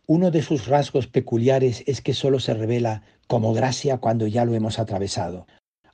uno 0.06 0.30
de 0.30 0.42
sus 0.42 0.66
rasgos 0.66 1.06
peculiares 1.08 1.82
es 1.86 2.00
que 2.00 2.14
solo 2.14 2.38
se 2.38 2.54
revela 2.54 3.02
como 3.26 3.52
gracia 3.52 3.98
cuando 3.98 4.26
ya 4.26 4.44
lo 4.44 4.54
hemos 4.54 4.78
atravesado. 4.78 5.46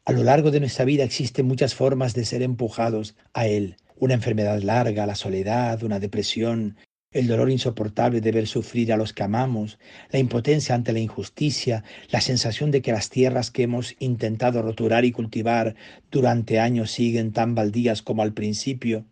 A 0.05 0.13
lo 0.13 0.25
largo 0.25 0.51
de 0.51 0.61
nuestra 0.61 0.85
vida 0.85 1.05
existen 1.05 1.47
muchas 1.47 1.75
formas 1.75 2.13
de 2.13 2.25
ser 2.25 2.43
empujados 2.43 3.17
a 3.33 3.47
Él. 3.47 3.77
Una 3.97 4.15
enfermedad 4.15 4.61
larga, 4.61 5.07
la 5.07 5.15
soledad, 5.15 5.83
una 5.83 6.01
depresión, 6.01 6.77
el 7.13 7.27
dolor 7.27 7.51
insoportable 7.51 8.21
de 8.21 8.33
ver 8.33 8.47
sufrir 8.47 8.93
a 8.93 8.97
los 8.97 9.13
que 9.13 9.23
amamos, 9.23 9.79
la 10.11 10.19
impotencia 10.19 10.75
ante 10.75 10.93
la 10.93 10.99
injusticia, 10.99 11.85
la 12.11 12.21
sensación 12.21 12.71
de 12.71 12.83
que 12.83 12.93
las 12.93 13.11
tierras 13.11 13.51
que 13.51 13.63
hemos 13.63 13.95
intentado 13.99 14.63
roturar 14.63 15.05
y 15.05 15.13
cultivar 15.13 15.77
durante 16.11 16.59
años 16.59 16.91
siguen 16.91 17.33
tan 17.33 17.55
baldías 17.55 18.03
como 18.03 18.23
al 18.23 18.33
principio, 18.33 19.05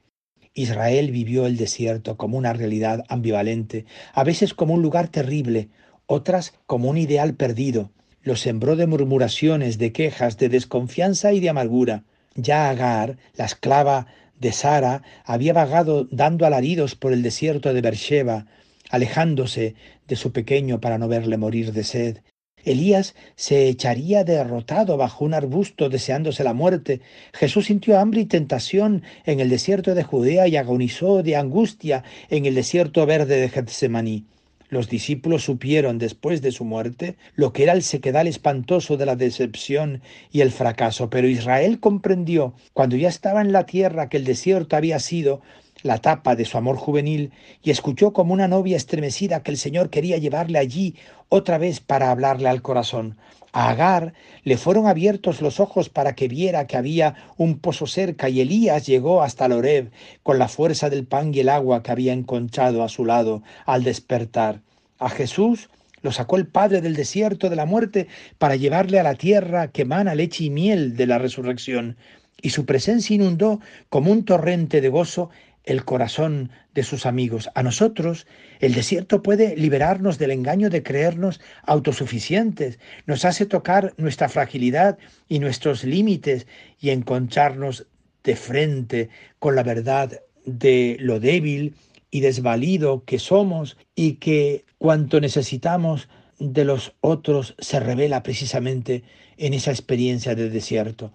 Israel 0.54 1.10
vivió 1.10 1.46
el 1.46 1.56
desierto 1.56 2.16
como 2.16 2.36
una 2.36 2.52
realidad 2.52 3.04
ambivalente, 3.08 3.86
a 4.12 4.24
veces 4.24 4.52
como 4.54 4.74
un 4.74 4.82
lugar 4.82 5.08
terrible, 5.08 5.68
otras 6.06 6.54
como 6.66 6.90
un 6.90 6.98
ideal 6.98 7.34
perdido. 7.34 7.90
Lo 8.22 8.36
sembró 8.36 8.76
de 8.76 8.86
murmuraciones, 8.86 9.78
de 9.78 9.92
quejas, 9.92 10.38
de 10.38 10.48
desconfianza 10.48 11.32
y 11.32 11.40
de 11.40 11.50
amargura. 11.50 12.04
Ya 12.34 12.68
Agar, 12.68 13.16
la 13.36 13.44
esclava 13.44 14.06
de 14.38 14.52
Sara, 14.52 15.02
había 15.24 15.52
vagado 15.52 16.06
dando 16.10 16.46
alaridos 16.46 16.96
por 16.96 17.12
el 17.12 17.22
desierto 17.22 17.72
de 17.72 17.80
Beersheba, 17.80 18.46
alejándose 18.90 19.74
de 20.08 20.16
su 20.16 20.32
pequeño 20.32 20.80
para 20.80 20.98
no 20.98 21.08
verle 21.08 21.36
morir 21.36 21.72
de 21.72 21.84
sed. 21.84 22.18
Elías 22.64 23.14
se 23.36 23.68
echaría 23.68 24.24
derrotado 24.24 24.96
bajo 24.96 25.24
un 25.24 25.34
arbusto 25.34 25.88
deseándose 25.88 26.44
la 26.44 26.54
muerte. 26.54 27.00
Jesús 27.32 27.66
sintió 27.66 27.98
hambre 27.98 28.20
y 28.22 28.26
tentación 28.26 29.02
en 29.24 29.40
el 29.40 29.48
desierto 29.48 29.94
de 29.94 30.04
Judea 30.04 30.48
y 30.48 30.56
agonizó 30.56 31.22
de 31.22 31.36
angustia 31.36 32.04
en 32.28 32.46
el 32.46 32.54
desierto 32.54 33.06
verde 33.06 33.40
de 33.40 33.48
Getsemaní. 33.48 34.24
Los 34.70 34.88
discípulos 34.88 35.42
supieron 35.42 35.98
después 35.98 36.42
de 36.42 36.52
su 36.52 36.64
muerte 36.64 37.16
lo 37.34 37.52
que 37.52 37.64
era 37.64 37.72
el 37.72 37.82
sequedal 37.82 38.28
espantoso 38.28 38.96
de 38.96 39.04
la 39.04 39.16
decepción 39.16 40.00
y 40.30 40.42
el 40.42 40.52
fracaso, 40.52 41.10
pero 41.10 41.26
Israel 41.26 41.80
comprendió, 41.80 42.54
cuando 42.72 42.94
ya 42.94 43.08
estaba 43.08 43.40
en 43.40 43.50
la 43.50 43.66
tierra, 43.66 44.08
que 44.08 44.16
el 44.16 44.24
desierto 44.24 44.76
había 44.76 45.00
sido 45.00 45.42
la 45.82 45.98
tapa 45.98 46.36
de 46.36 46.44
su 46.44 46.58
amor 46.58 46.76
juvenil 46.76 47.32
y 47.62 47.70
escuchó 47.70 48.12
como 48.12 48.32
una 48.32 48.48
novia 48.48 48.76
estremecida 48.76 49.42
que 49.42 49.50
el 49.50 49.56
Señor 49.56 49.90
quería 49.90 50.18
llevarle 50.18 50.58
allí 50.58 50.96
otra 51.28 51.58
vez 51.58 51.80
para 51.80 52.10
hablarle 52.10 52.48
al 52.48 52.62
corazón. 52.62 53.16
A 53.52 53.70
Agar 53.70 54.12
le 54.44 54.56
fueron 54.56 54.86
abiertos 54.86 55.40
los 55.40 55.58
ojos 55.58 55.88
para 55.88 56.14
que 56.14 56.28
viera 56.28 56.66
que 56.66 56.76
había 56.76 57.16
un 57.36 57.58
pozo 57.58 57.86
cerca 57.86 58.28
y 58.28 58.40
Elías 58.40 58.86
llegó 58.86 59.22
hasta 59.22 59.48
Loreb 59.48 59.90
con 60.22 60.38
la 60.38 60.48
fuerza 60.48 60.88
del 60.88 61.06
pan 61.06 61.34
y 61.34 61.40
el 61.40 61.48
agua 61.48 61.82
que 61.82 61.90
había 61.90 62.12
encontrado 62.12 62.84
a 62.84 62.88
su 62.88 63.04
lado 63.04 63.42
al 63.66 63.82
despertar. 63.82 64.60
A 64.98 65.08
Jesús 65.08 65.68
lo 66.02 66.12
sacó 66.12 66.36
el 66.36 66.46
Padre 66.46 66.80
del 66.80 66.94
desierto 66.94 67.50
de 67.50 67.56
la 67.56 67.66
muerte 67.66 68.06
para 68.38 68.56
llevarle 68.56 69.00
a 69.00 69.02
la 69.02 69.16
tierra 69.16 69.68
que 69.68 69.82
emana 69.82 70.14
leche 70.14 70.44
y 70.44 70.50
miel 70.50 70.96
de 70.96 71.06
la 71.06 71.18
resurrección, 71.18 71.96
y 72.42 72.50
su 72.50 72.64
presencia 72.64 73.14
inundó 73.14 73.60
como 73.88 74.12
un 74.12 74.24
torrente 74.24 74.80
de 74.80 74.88
gozo 74.88 75.30
el 75.70 75.84
corazón 75.84 76.50
de 76.74 76.82
sus 76.82 77.06
amigos. 77.06 77.50
A 77.54 77.62
nosotros 77.62 78.26
el 78.60 78.74
desierto 78.74 79.22
puede 79.22 79.56
liberarnos 79.56 80.18
del 80.18 80.32
engaño 80.32 80.70
de 80.70 80.82
creernos 80.82 81.40
autosuficientes, 81.62 82.78
nos 83.06 83.24
hace 83.24 83.46
tocar 83.46 83.94
nuestra 83.96 84.28
fragilidad 84.28 84.98
y 85.28 85.38
nuestros 85.38 85.84
límites 85.84 86.46
y 86.80 86.90
encontrarnos 86.90 87.86
de 88.24 88.36
frente 88.36 89.08
con 89.38 89.54
la 89.54 89.62
verdad 89.62 90.20
de 90.44 90.96
lo 91.00 91.20
débil 91.20 91.74
y 92.10 92.20
desvalido 92.20 93.04
que 93.04 93.18
somos 93.18 93.76
y 93.94 94.14
que 94.14 94.64
cuanto 94.78 95.20
necesitamos 95.20 96.08
de 96.38 96.64
los 96.64 96.94
otros 97.00 97.54
se 97.58 97.78
revela 97.80 98.22
precisamente 98.22 99.04
en 99.36 99.54
esa 99.54 99.70
experiencia 99.70 100.34
del 100.34 100.52
desierto. 100.52 101.12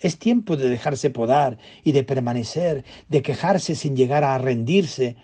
Es 0.00 0.18
tiempo 0.18 0.56
de 0.56 0.68
dejarse 0.68 1.10
podar 1.10 1.58
y 1.84 1.92
de 1.92 2.04
permanecer, 2.04 2.84
de 3.08 3.22
quejarse 3.22 3.74
sin 3.74 3.96
llegar 3.96 4.24
a 4.24 4.38
rendirse. 4.38 5.16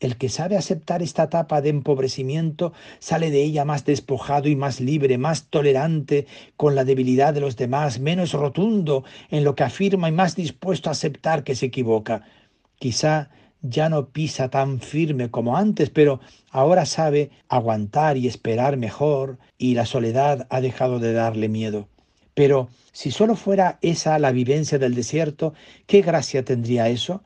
El 0.00 0.16
que 0.16 0.28
sabe 0.28 0.56
aceptar 0.56 1.00
esta 1.00 1.24
etapa 1.24 1.60
de 1.60 1.68
empobrecimiento 1.68 2.72
sale 2.98 3.30
de 3.30 3.42
ella 3.42 3.64
más 3.64 3.84
despojado 3.84 4.48
y 4.48 4.56
más 4.56 4.80
libre, 4.80 5.16
más 5.16 5.44
tolerante 5.44 6.26
con 6.56 6.74
la 6.74 6.84
debilidad 6.84 7.32
de 7.34 7.40
los 7.40 7.56
demás, 7.56 8.00
menos 8.00 8.32
rotundo 8.32 9.04
en 9.30 9.44
lo 9.44 9.54
que 9.54 9.62
afirma 9.62 10.08
y 10.08 10.12
más 10.12 10.34
dispuesto 10.34 10.88
a 10.88 10.92
aceptar 10.92 11.44
que 11.44 11.54
se 11.54 11.66
equivoca. 11.66 12.24
Quizá 12.80 13.30
ya 13.62 13.88
no 13.88 14.08
pisa 14.08 14.48
tan 14.50 14.80
firme 14.80 15.30
como 15.30 15.56
antes, 15.56 15.88
pero 15.90 16.20
ahora 16.50 16.84
sabe 16.84 17.30
aguantar 17.48 18.16
y 18.16 18.26
esperar 18.26 18.76
mejor 18.76 19.38
y 19.56 19.74
la 19.74 19.86
soledad 19.86 20.48
ha 20.50 20.60
dejado 20.60 20.98
de 20.98 21.12
darle 21.12 21.48
miedo. 21.48 21.88
Pero 22.34 22.68
si 22.92 23.10
solo 23.10 23.36
fuera 23.36 23.78
esa 23.82 24.18
la 24.18 24.32
vivencia 24.32 24.78
del 24.78 24.94
desierto, 24.94 25.54
¿qué 25.86 26.02
gracia 26.02 26.44
tendría 26.44 26.88
eso? 26.88 27.22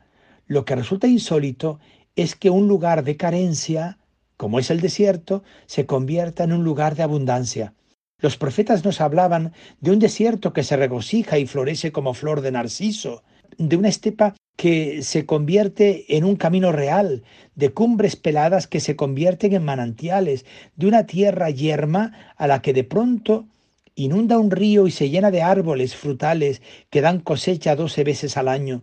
Lo 0.47 0.65
que 0.65 0.77
resulta 0.77 1.07
insólito 1.07 1.79
es 2.15 2.35
que 2.35 2.51
un 2.51 2.69
lugar 2.69 3.05
de 3.05 3.17
carencia, 3.17 3.99
como 4.37 4.59
es 4.59 4.71
el 4.71 4.81
desierto, 4.81 5.43
se 5.67 5.87
convierta 5.87 6.45
en 6.45 6.53
un 6.53 6.65
lugar 6.65 6.95
de 6.97 7.03
abundancia. 7.03 7.75
Los 8.19 8.37
profetas 8.37 8.85
nos 8.85 9.01
hablaban 9.01 9.53
de 9.81 9.91
un 9.91 9.99
desierto 9.99 10.53
que 10.53 10.63
se 10.63 10.77
regocija 10.77 11.39
y 11.39 11.47
florece 11.47 11.93
como 11.93 12.15
flor 12.15 12.41
de 12.41 12.53
narciso, 12.53 13.23
de 13.59 13.77
una 13.77 13.89
estepa 13.89 14.35
que 14.57 15.03
se 15.03 15.27
convierte 15.27 16.17
en 16.17 16.25
un 16.25 16.37
camino 16.37 16.73
real, 16.73 17.25
de 17.55 17.75
cumbres 17.75 18.17
peladas 18.17 18.67
que 18.67 18.81
se 18.81 18.97
convierten 18.97 19.53
en 19.53 19.65
manantiales, 19.65 20.47
de 20.77 20.87
una 20.87 21.05
tierra 21.05 21.51
yerma 21.51 22.13
a 22.37 22.47
la 22.47 22.63
que 22.63 22.73
de 22.73 22.85
pronto 22.85 23.47
inunda 23.97 24.39
un 24.39 24.51
río 24.51 24.87
y 24.87 24.93
se 24.93 25.09
llena 25.11 25.33
de 25.33 25.43
árboles 25.43 25.97
frutales 25.97 26.63
que 26.91 27.01
dan 27.01 27.19
cosecha 27.19 27.75
doce 27.75 28.05
veces 28.05 28.37
al 28.37 28.47
año. 28.47 28.83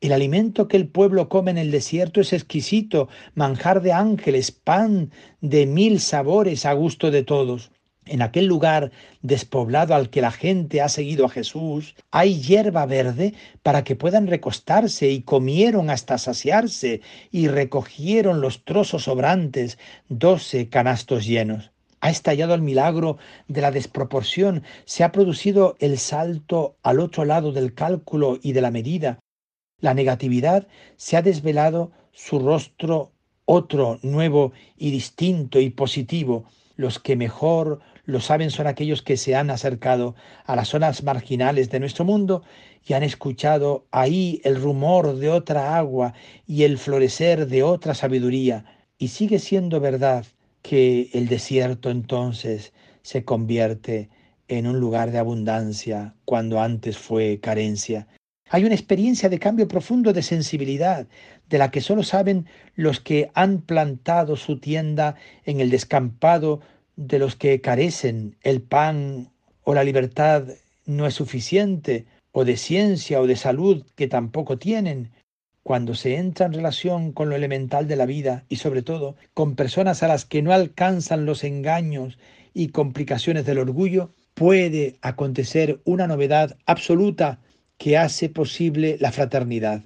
El 0.00 0.12
alimento 0.12 0.68
que 0.68 0.76
el 0.76 0.88
pueblo 0.88 1.28
come 1.28 1.50
en 1.52 1.58
el 1.58 1.70
desierto 1.70 2.20
es 2.20 2.32
exquisito, 2.32 3.08
manjar 3.34 3.82
de 3.82 3.92
ángeles, 3.92 4.52
pan 4.52 5.10
de 5.40 5.64
mil 5.64 6.00
sabores 6.00 6.66
a 6.66 6.72
gusto 6.74 7.10
de 7.10 7.22
todos. 7.22 7.72
En 8.04 8.20
aquel 8.20 8.46
lugar 8.46 8.90
despoblado 9.22 9.94
al 9.94 10.10
que 10.10 10.20
la 10.20 10.32
gente 10.32 10.82
ha 10.82 10.88
seguido 10.88 11.24
a 11.24 11.30
Jesús, 11.30 11.94
hay 12.10 12.40
hierba 12.42 12.84
verde 12.84 13.32
para 13.62 13.84
que 13.84 13.96
puedan 13.96 14.26
recostarse 14.26 15.08
y 15.08 15.22
comieron 15.22 15.88
hasta 15.88 16.18
saciarse 16.18 17.00
y 17.30 17.46
recogieron 17.46 18.40
los 18.40 18.64
trozos 18.64 19.04
sobrantes, 19.04 19.78
doce 20.08 20.68
canastos 20.68 21.24
llenos 21.24 21.72
ha 22.02 22.10
estallado 22.10 22.52
el 22.52 22.62
milagro 22.62 23.16
de 23.46 23.60
la 23.60 23.70
desproporción, 23.70 24.64
se 24.84 25.04
ha 25.04 25.12
producido 25.12 25.76
el 25.78 25.98
salto 25.98 26.76
al 26.82 26.98
otro 26.98 27.24
lado 27.24 27.52
del 27.52 27.74
cálculo 27.74 28.40
y 28.42 28.52
de 28.52 28.60
la 28.60 28.72
medida. 28.72 29.20
La 29.78 29.94
negatividad 29.94 30.66
se 30.96 31.16
ha 31.16 31.22
desvelado 31.22 31.92
su 32.10 32.40
rostro 32.40 33.12
otro, 33.44 34.00
nuevo 34.02 34.52
y 34.76 34.90
distinto 34.90 35.60
y 35.60 35.70
positivo. 35.70 36.44
Los 36.74 36.98
que 36.98 37.14
mejor 37.14 37.78
lo 38.04 38.20
saben 38.20 38.50
son 38.50 38.66
aquellos 38.66 39.02
que 39.02 39.16
se 39.16 39.36
han 39.36 39.50
acercado 39.50 40.16
a 40.44 40.56
las 40.56 40.68
zonas 40.68 41.04
marginales 41.04 41.70
de 41.70 41.78
nuestro 41.78 42.04
mundo 42.04 42.42
y 42.84 42.94
han 42.94 43.04
escuchado 43.04 43.86
ahí 43.92 44.40
el 44.42 44.60
rumor 44.60 45.14
de 45.18 45.30
otra 45.30 45.76
agua 45.76 46.14
y 46.48 46.64
el 46.64 46.78
florecer 46.78 47.46
de 47.46 47.62
otra 47.62 47.94
sabiduría. 47.94 48.64
Y 48.98 49.08
sigue 49.08 49.38
siendo 49.38 49.78
verdad 49.78 50.26
que 50.62 51.10
el 51.12 51.28
desierto 51.28 51.90
entonces 51.90 52.72
se 53.02 53.24
convierte 53.24 54.08
en 54.48 54.66
un 54.66 54.80
lugar 54.80 55.10
de 55.10 55.18
abundancia 55.18 56.14
cuando 56.24 56.60
antes 56.60 56.98
fue 56.98 57.40
carencia. 57.40 58.06
Hay 58.48 58.64
una 58.64 58.74
experiencia 58.74 59.28
de 59.28 59.38
cambio 59.38 59.66
profundo 59.66 60.12
de 60.12 60.22
sensibilidad, 60.22 61.06
de 61.48 61.58
la 61.58 61.70
que 61.70 61.80
solo 61.80 62.02
saben 62.02 62.46
los 62.74 63.00
que 63.00 63.30
han 63.34 63.62
plantado 63.62 64.36
su 64.36 64.58
tienda 64.58 65.16
en 65.44 65.60
el 65.60 65.70
descampado 65.70 66.60
de 66.96 67.18
los 67.18 67.34
que 67.34 67.60
carecen. 67.60 68.36
El 68.42 68.60
pan 68.60 69.30
o 69.64 69.74
la 69.74 69.84
libertad 69.84 70.44
no 70.84 71.06
es 71.06 71.14
suficiente, 71.14 72.06
o 72.32 72.44
de 72.44 72.56
ciencia 72.56 73.20
o 73.20 73.26
de 73.26 73.36
salud 73.36 73.84
que 73.94 74.08
tampoco 74.08 74.58
tienen, 74.58 75.10
cuando 75.62 75.94
se 75.94 76.16
entra 76.16 76.46
en 76.46 76.52
relación 76.52 77.12
con 77.12 77.28
lo 77.28 77.36
elemental 77.36 77.86
de 77.86 77.96
la 77.96 78.06
vida 78.06 78.44
y 78.48 78.56
sobre 78.56 78.82
todo 78.82 79.16
con 79.34 79.54
personas 79.54 80.02
a 80.02 80.08
las 80.08 80.24
que 80.24 80.42
no 80.42 80.52
alcanzan 80.52 81.24
los 81.24 81.44
engaños 81.44 82.18
y 82.52 82.68
complicaciones 82.68 83.46
del 83.46 83.58
orgullo, 83.58 84.12
puede 84.34 84.96
acontecer 85.02 85.80
una 85.84 86.06
novedad 86.06 86.56
absoluta 86.66 87.40
que 87.78 87.96
hace 87.96 88.28
posible 88.28 88.96
la 89.00 89.12
fraternidad. 89.12 89.84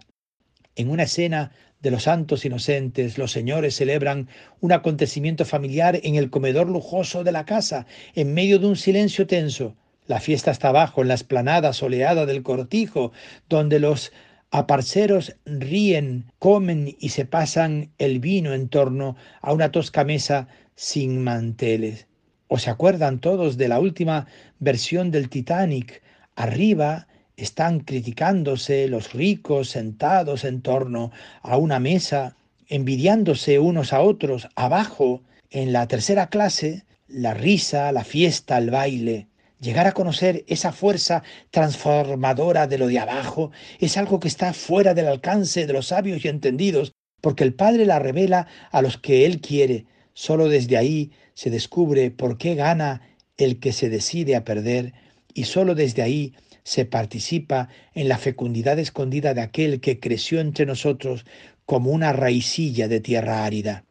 En 0.74 0.90
una 0.90 1.04
escena 1.04 1.52
de 1.80 1.90
los 1.90 2.04
santos 2.04 2.44
inocentes, 2.44 3.18
los 3.18 3.32
señores 3.32 3.76
celebran 3.76 4.28
un 4.60 4.72
acontecimiento 4.72 5.44
familiar 5.44 6.00
en 6.02 6.14
el 6.16 6.30
comedor 6.30 6.68
lujoso 6.68 7.22
de 7.22 7.32
la 7.32 7.44
casa, 7.44 7.86
en 8.14 8.34
medio 8.34 8.58
de 8.58 8.66
un 8.66 8.76
silencio 8.76 9.26
tenso. 9.26 9.76
La 10.06 10.20
fiesta 10.20 10.50
está 10.50 10.68
abajo, 10.68 11.02
en 11.02 11.08
la 11.08 11.14
esplanada 11.14 11.72
soleada 11.72 12.26
del 12.26 12.42
cortijo, 12.42 13.12
donde 13.48 13.80
los 13.80 14.12
Aparceros 14.56 15.36
ríen, 15.44 16.32
comen 16.38 16.96
y 16.98 17.10
se 17.10 17.26
pasan 17.26 17.90
el 17.98 18.20
vino 18.20 18.54
en 18.54 18.70
torno 18.70 19.14
a 19.42 19.52
una 19.52 19.70
tosca 19.70 20.02
mesa 20.02 20.48
sin 20.74 21.22
manteles. 21.22 22.06
¿O 22.48 22.58
se 22.58 22.70
acuerdan 22.70 23.20
todos 23.20 23.58
de 23.58 23.68
la 23.68 23.78
última 23.80 24.28
versión 24.58 25.10
del 25.10 25.28
Titanic? 25.28 26.02
Arriba 26.36 27.06
están 27.36 27.80
criticándose 27.80 28.88
los 28.88 29.12
ricos 29.12 29.68
sentados 29.68 30.42
en 30.44 30.62
torno 30.62 31.12
a 31.42 31.58
una 31.58 31.78
mesa, 31.78 32.34
envidiándose 32.66 33.58
unos 33.58 33.92
a 33.92 34.00
otros. 34.00 34.48
Abajo, 34.56 35.20
en 35.50 35.74
la 35.74 35.86
tercera 35.86 36.28
clase, 36.28 36.86
la 37.08 37.34
risa, 37.34 37.92
la 37.92 38.04
fiesta, 38.04 38.56
el 38.56 38.70
baile. 38.70 39.26
Llegar 39.60 39.86
a 39.86 39.92
conocer 39.92 40.44
esa 40.48 40.72
fuerza 40.72 41.22
transformadora 41.50 42.66
de 42.66 42.76
lo 42.76 42.88
de 42.88 42.98
abajo 42.98 43.52
es 43.78 43.96
algo 43.96 44.20
que 44.20 44.28
está 44.28 44.52
fuera 44.52 44.92
del 44.92 45.08
alcance 45.08 45.66
de 45.66 45.72
los 45.72 45.86
sabios 45.86 46.24
y 46.24 46.28
entendidos, 46.28 46.92
porque 47.22 47.44
el 47.44 47.54
Padre 47.54 47.86
la 47.86 47.98
revela 47.98 48.48
a 48.70 48.82
los 48.82 48.98
que 48.98 49.24
Él 49.24 49.40
quiere. 49.40 49.86
Solo 50.12 50.48
desde 50.48 50.76
ahí 50.76 51.12
se 51.34 51.50
descubre 51.50 52.10
por 52.10 52.36
qué 52.36 52.54
gana 52.54 53.00
el 53.38 53.58
que 53.58 53.72
se 53.72 53.88
decide 53.88 54.36
a 54.36 54.44
perder 54.44 54.92
y 55.32 55.44
solo 55.44 55.74
desde 55.74 56.02
ahí 56.02 56.34
se 56.64 56.84
participa 56.84 57.68
en 57.94 58.08
la 58.08 58.18
fecundidad 58.18 58.78
escondida 58.78 59.34
de 59.34 59.40
aquel 59.40 59.80
que 59.80 60.00
creció 60.00 60.40
entre 60.40 60.66
nosotros 60.66 61.24
como 61.64 61.90
una 61.90 62.12
raicilla 62.12 62.88
de 62.88 63.00
tierra 63.00 63.44
árida. 63.44 63.84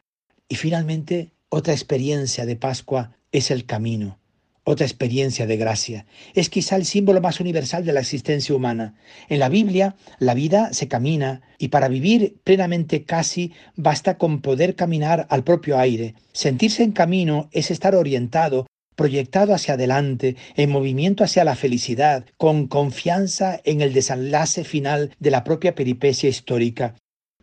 Y 0.47 0.55
finalmente, 0.55 1.31
otra 1.49 1.73
experiencia 1.73 2.45
de 2.45 2.55
Pascua 2.55 3.17
es 3.31 3.49
el 3.49 3.65
camino, 3.65 4.19
otra 4.65 4.85
experiencia 4.85 5.45
de 5.47 5.55
gracia. 5.55 6.05
Es 6.33 6.49
quizá 6.49 6.75
el 6.75 6.85
símbolo 6.85 7.21
más 7.21 7.39
universal 7.39 7.85
de 7.85 7.93
la 7.93 8.01
existencia 8.01 8.53
humana. 8.53 8.95
En 9.29 9.39
la 9.39 9.47
Biblia, 9.47 9.95
la 10.19 10.33
vida 10.33 10.73
se 10.73 10.89
camina 10.89 11.41
y 11.57 11.69
para 11.69 11.87
vivir 11.87 12.35
plenamente 12.43 13.05
casi 13.05 13.53
basta 13.75 14.17
con 14.17 14.41
poder 14.41 14.75
caminar 14.75 15.27
al 15.29 15.43
propio 15.43 15.79
aire. 15.79 16.15
Sentirse 16.33 16.83
en 16.83 16.91
camino 16.91 17.47
es 17.53 17.71
estar 17.71 17.95
orientado 17.95 18.65
proyectado 18.95 19.53
hacia 19.53 19.75
adelante, 19.75 20.35
en 20.55 20.69
movimiento 20.71 21.23
hacia 21.23 21.43
la 21.43 21.55
felicidad, 21.55 22.25
con 22.37 22.67
confianza 22.67 23.59
en 23.65 23.81
el 23.81 23.93
desenlace 23.93 24.63
final 24.63 25.11
de 25.19 25.31
la 25.31 25.43
propia 25.43 25.75
peripecia 25.75 26.29
histórica. 26.29 26.95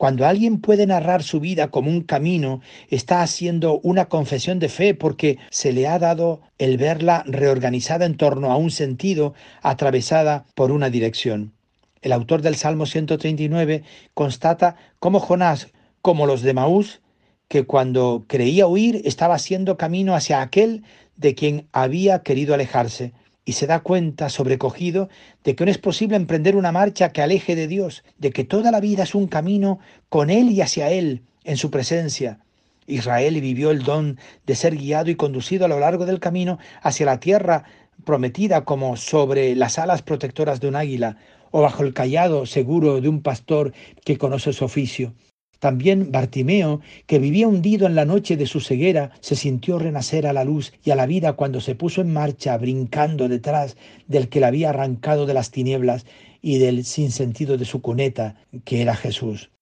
Cuando 0.02 0.26
alguien 0.26 0.60
puede 0.60 0.84
narrar 0.84 1.22
su 1.22 1.38
vida 1.38 1.70
como 1.70 1.88
un 1.88 2.00
camino, 2.00 2.60
está 2.88 3.22
haciendo 3.22 3.78
una 3.84 4.06
confesión 4.06 4.58
de 4.58 4.68
fe 4.68 4.94
porque 4.94 5.38
se 5.50 5.72
le 5.72 5.86
ha 5.86 6.00
dado 6.00 6.40
el 6.58 6.76
verla 6.76 7.22
reorganizada 7.24 8.04
en 8.04 8.16
torno 8.16 8.50
a 8.50 8.56
un 8.56 8.72
sentido, 8.72 9.32
atravesada 9.62 10.44
por 10.56 10.72
una 10.72 10.90
dirección. 10.90 11.52
El 12.00 12.10
autor 12.10 12.42
del 12.42 12.56
Salmo 12.56 12.86
139 12.86 13.84
constata 14.12 14.74
cómo 14.98 15.20
Jonás, 15.20 15.68
como 16.00 16.26
los 16.26 16.42
de 16.42 16.54
Maús, 16.54 17.00
que 17.46 17.64
cuando 17.64 18.24
creía 18.26 18.66
huir 18.66 19.02
estaba 19.04 19.36
haciendo 19.36 19.76
camino 19.76 20.16
hacia 20.16 20.42
aquel 20.42 20.82
de 21.14 21.36
quien 21.36 21.68
había 21.70 22.24
querido 22.24 22.54
alejarse 22.54 23.12
y 23.44 23.52
se 23.52 23.66
da 23.66 23.80
cuenta, 23.80 24.28
sobrecogido, 24.28 25.08
de 25.44 25.54
que 25.54 25.64
no 25.64 25.70
es 25.70 25.78
posible 25.78 26.16
emprender 26.16 26.56
una 26.56 26.72
marcha 26.72 27.12
que 27.12 27.22
aleje 27.22 27.56
de 27.56 27.66
Dios, 27.66 28.04
de 28.18 28.30
que 28.30 28.44
toda 28.44 28.70
la 28.70 28.80
vida 28.80 29.02
es 29.02 29.14
un 29.14 29.26
camino 29.26 29.80
con 30.08 30.30
Él 30.30 30.50
y 30.50 30.60
hacia 30.60 30.90
Él, 30.90 31.22
en 31.44 31.56
su 31.56 31.70
presencia. 31.70 32.38
Israel 32.86 33.40
vivió 33.40 33.70
el 33.70 33.82
don 33.82 34.18
de 34.46 34.54
ser 34.54 34.76
guiado 34.76 35.10
y 35.10 35.16
conducido 35.16 35.64
a 35.64 35.68
lo 35.68 35.78
largo 35.78 36.06
del 36.06 36.20
camino 36.20 36.58
hacia 36.82 37.06
la 37.06 37.20
tierra 37.20 37.64
prometida 38.04 38.64
como 38.64 38.96
sobre 38.96 39.54
las 39.54 39.78
alas 39.78 40.02
protectoras 40.02 40.60
de 40.60 40.68
un 40.68 40.76
águila 40.76 41.16
o 41.50 41.62
bajo 41.62 41.82
el 41.82 41.94
callado 41.94 42.46
seguro 42.46 43.00
de 43.00 43.08
un 43.08 43.22
pastor 43.22 43.72
que 44.04 44.18
conoce 44.18 44.52
su 44.52 44.64
oficio. 44.64 45.14
También 45.62 46.10
Bartimeo, 46.10 46.80
que 47.06 47.20
vivía 47.20 47.46
hundido 47.46 47.86
en 47.86 47.94
la 47.94 48.04
noche 48.04 48.36
de 48.36 48.46
su 48.46 48.58
ceguera, 48.58 49.12
se 49.20 49.36
sintió 49.36 49.78
renacer 49.78 50.26
a 50.26 50.32
la 50.32 50.42
luz 50.42 50.72
y 50.82 50.90
a 50.90 50.96
la 50.96 51.06
vida 51.06 51.34
cuando 51.34 51.60
se 51.60 51.76
puso 51.76 52.00
en 52.00 52.12
marcha, 52.12 52.58
brincando 52.58 53.28
detrás 53.28 53.76
del 54.08 54.28
que 54.28 54.40
le 54.40 54.46
había 54.46 54.70
arrancado 54.70 55.24
de 55.24 55.34
las 55.34 55.52
tinieblas 55.52 56.04
y 56.40 56.58
del 56.58 56.84
sinsentido 56.84 57.58
de 57.58 57.64
su 57.64 57.80
cuneta, 57.80 58.34
que 58.64 58.82
era 58.82 58.96
Jesús. 58.96 59.52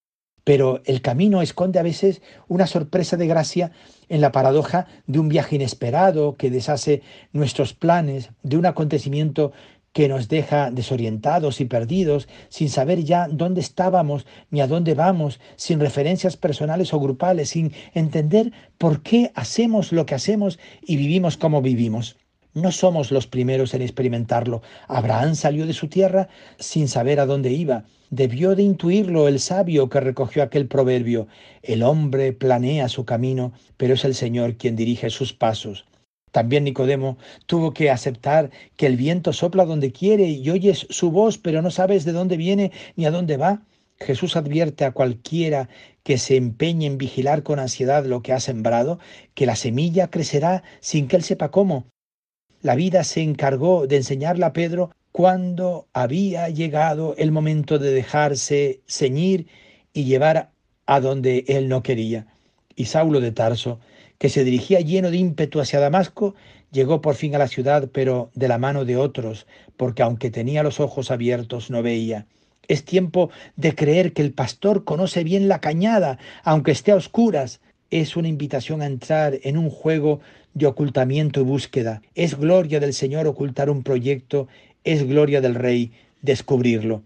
Pero 0.43 0.81
el 0.87 1.03
camino 1.03 1.43
esconde 1.43 1.79
a 1.79 1.83
veces 1.83 2.23
una 2.49 2.67
sorpresa 2.67 3.19
de 3.19 3.27
gracia 3.27 3.71
en 4.09 4.23
la 4.23 4.33
paradoja 4.33 4.87
de 5.07 5.19
un 5.19 5.29
viaje 5.29 5.57
inesperado 5.57 6.35
que 6.37 6.51
deshace 6.51 7.03
nuestros 7.35 7.75
planes, 7.75 8.31
de 8.43 8.57
un 8.57 8.65
acontecimiento 8.65 9.53
que 9.93 10.09
nos 10.09 10.29
deja 10.29 10.71
desorientados 10.71 11.61
y 11.61 11.65
perdidos, 11.65 12.29
sin 12.49 12.69
saber 12.69 13.03
ya 13.05 13.29
dónde 13.29 13.61
estábamos 13.61 14.27
ni 14.51 14.61
a 14.61 14.67
dónde 14.67 14.95
vamos, 14.95 15.41
sin 15.57 15.81
referencias 15.81 16.37
personales 16.37 16.95
o 16.95 17.01
grupales, 17.01 17.51
sin 17.51 17.73
entender 17.95 18.53
por 18.79 19.03
qué 19.03 19.33
hacemos 19.35 19.93
lo 19.93 20.07
que 20.07 20.15
hacemos 20.15 20.59
y 20.83 20.97
vivimos 20.97 21.37
como 21.37 21.63
vivimos. 21.63 22.17
No 22.53 22.73
somos 22.73 23.13
los 23.13 23.29
primeros 23.29 23.75
en 23.75 23.83
experimentarlo. 23.83 24.63
Abraham 24.89 25.37
salió 25.37 25.67
de 25.67 25.73
su 25.73 25.87
tierra 25.87 26.29
sin 26.59 26.89
saber 26.89 27.21
a 27.21 27.27
dónde 27.27 27.53
iba. 27.53 27.85
Debió 28.11 28.57
de 28.57 28.65
intuirlo 28.65 29.29
el 29.29 29.39
sabio 29.39 29.89
que 29.89 30.01
recogió 30.01 30.43
aquel 30.43 30.67
proverbio. 30.67 31.29
El 31.63 31.85
hombre 31.85 32.33
planea 32.33 32.89
su 32.89 33.05
camino, 33.05 33.53
pero 33.77 33.95
es 33.95 34.05
el 34.05 34.17
Señor 34.17 34.57
quien 34.57 34.75
dirige 34.75 35.11
sus 35.11 35.33
pasos. 35.33 35.85
También 36.31 36.65
Nicodemo 36.65 37.19
tuvo 37.47 37.73
que 37.73 37.91
aceptar 37.91 38.51
que 38.77 38.87
el 38.87 38.97
viento 38.97 39.33
sopla 39.33 39.65
donde 39.65 39.93
quiere 39.93 40.29
y 40.29 40.49
oyes 40.51 40.87
su 40.91 41.11
voz, 41.11 41.39
pero 41.39 41.63
no 41.63 41.71
sabes 41.71 42.05
de 42.05 42.13
dónde 42.13 42.37
viene 42.37 42.73
ni 42.97 43.07
a 43.07 43.11
dónde 43.11 43.37
va. 43.37 43.63
Jesús 43.99 44.37
advierte 44.37 44.85
a 44.85 44.93
cualquiera 44.93 45.69
que 46.03 46.17
se 46.17 46.37
empeñe 46.37 46.87
en 46.87 46.99
vigilar 46.99 47.43
con 47.43 47.59
ansiedad 47.59 48.07
lo 48.07 48.23
que 48.23 48.33
ha 48.33 48.41
sembrado, 48.41 48.99
que 49.35 49.47
la 49.47 49.57
semilla 49.57 50.09
crecerá 50.09 50.63
sin 50.81 51.07
que 51.07 51.17
él 51.17 51.23
sepa 51.23 51.51
cómo. 51.51 51.87
La 52.63 52.75
vida 52.75 53.05
se 53.05 53.23
encargó 53.23 53.87
de 53.87 53.97
enseñarle 53.97 54.45
a 54.45 54.53
Pedro 54.53 54.91
cuando 55.13 55.89
había 55.93 56.49
llegado 56.49 57.15
el 57.19 57.33
momento 57.33 57.79
de 57.79 57.93
dejarse 57.93 58.81
ceñir 58.87 59.49
y 59.93 60.05
llevar 60.05 60.51
a 60.87 61.01
donde 61.01 61.45
él 61.49 61.69
no 61.69 61.83
quería. 61.83 62.27
Y 62.77 62.87
Saulo 62.87 63.21
de 63.21 63.33
Tarso 63.33 63.81
que 64.21 64.29
se 64.29 64.45
dirigía 64.45 64.81
lleno 64.81 65.11
de 65.11 65.17
ímpetu 65.17 65.61
hacia 65.61 65.81
Damasco, 65.81 66.35
llegó 66.71 67.01
por 67.01 67.15
fin 67.15 67.35
a 67.35 67.39
la 67.39 67.49
ciudad, 67.49 67.89
pero 67.91 68.31
de 68.35 68.49
la 68.49 68.59
mano 68.59 68.85
de 68.85 68.99
otros, 68.99 69.47
porque 69.79 70.03
aunque 70.03 70.31
tenía 70.31 70.63
los 70.63 70.79
ojos 70.79 71.11
abiertos 71.11 71.71
no 71.71 71.83
veía. 71.83 72.27
Es 72.69 72.85
tiempo 72.85 73.31
de 73.57 73.75
creer 73.75 74.13
que 74.13 74.21
el 74.21 74.35
pastor 74.35 74.85
conoce 74.85 75.25
bien 75.25 75.49
la 75.49 75.63
cañada, 75.63 76.19
aunque 76.45 76.71
esté 76.71 76.93
a 76.93 76.97
oscuras. 76.97 77.63
Es 77.91 78.15
una 78.15 78.29
invitación 78.29 78.83
a 78.83 78.87
entrar 78.87 79.39
en 79.43 79.57
un 79.57 79.71
juego 79.71 80.21
de 80.53 80.67
ocultamiento 80.67 81.41
y 81.41 81.45
búsqueda. 81.45 82.03
Es 82.15 82.39
gloria 82.39 82.79
del 82.79 82.93
Señor 82.93 83.27
ocultar 83.27 83.71
un 83.71 83.83
proyecto, 83.83 84.49
es 84.85 85.03
gloria 85.09 85.41
del 85.41 85.55
Rey 85.55 85.93
descubrirlo. 86.21 87.05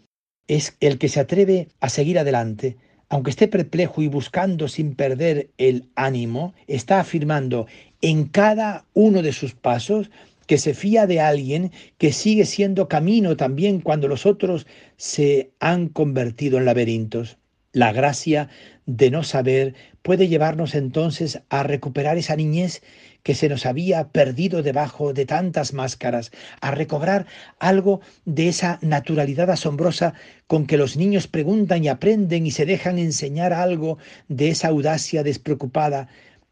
Es 0.49 0.77
el 0.81 0.99
que 0.99 1.09
se 1.09 1.21
atreve 1.21 1.69
a 1.79 1.89
seguir 1.91 2.19
adelante, 2.19 2.77
aunque 3.09 3.31
esté 3.31 3.49
perplejo 3.49 4.03
y 4.03 4.09
buscando 4.09 4.69
sin 4.69 4.95
perder 4.95 5.51
el 5.59 5.89
ánimo, 5.95 6.55
está 6.67 7.01
afirmando 7.01 7.67
en 8.01 8.25
cada 8.25 8.85
uno 8.95 9.23
de 9.23 9.33
sus 9.33 9.55
pasos 9.55 10.11
que 10.47 10.59
se 10.59 10.75
fía 10.75 11.07
de 11.07 11.21
alguien 11.21 11.73
que 11.99 12.13
sigue 12.13 12.45
siendo 12.45 12.89
camino 12.89 13.37
también 13.37 13.81
cuando 13.81 14.09
los 14.09 14.27
otros 14.27 14.67
se 14.97 15.53
han 15.61 15.89
convertido 15.89 16.59
en 16.59 16.65
laberintos. 16.67 17.39
La 17.73 17.93
gracia 17.93 18.49
de 18.87 19.11
no 19.11 19.23
saber 19.23 19.75
puede 20.05 20.29
llevarnos 20.29 20.75
entonces 20.75 21.41
a 21.49 21.63
recuperar 21.63 22.19
esa 22.19 22.37
niñez 22.37 22.83
que 23.23 23.35
se 23.35 23.49
nos 23.49 23.65
había 23.65 24.09
perdido 24.09 24.63
debajo 24.63 25.15
de 25.15 25.25
tantas 25.25 25.73
máscaras, 25.73 26.31
a 26.61 26.71
recobrar 26.71 27.25
algo 27.59 28.03
de 28.27 28.49
esa 28.49 28.79
naturalidad 28.83 29.51
asombrosa 29.51 30.13
con 30.47 30.67
que 30.67 30.77
los 30.77 30.99
niños 30.99 31.27
preguntan 31.27 31.83
y 31.83 31.89
aprenden 31.89 32.47
y 32.47 32.51
se 32.51 32.67
dejan 32.67 32.99
enseñar 32.99 33.55
algo 33.55 33.97
de 34.29 34.51
esa 34.51 34.69
audacia 34.69 35.23
despreocupada 35.23 36.09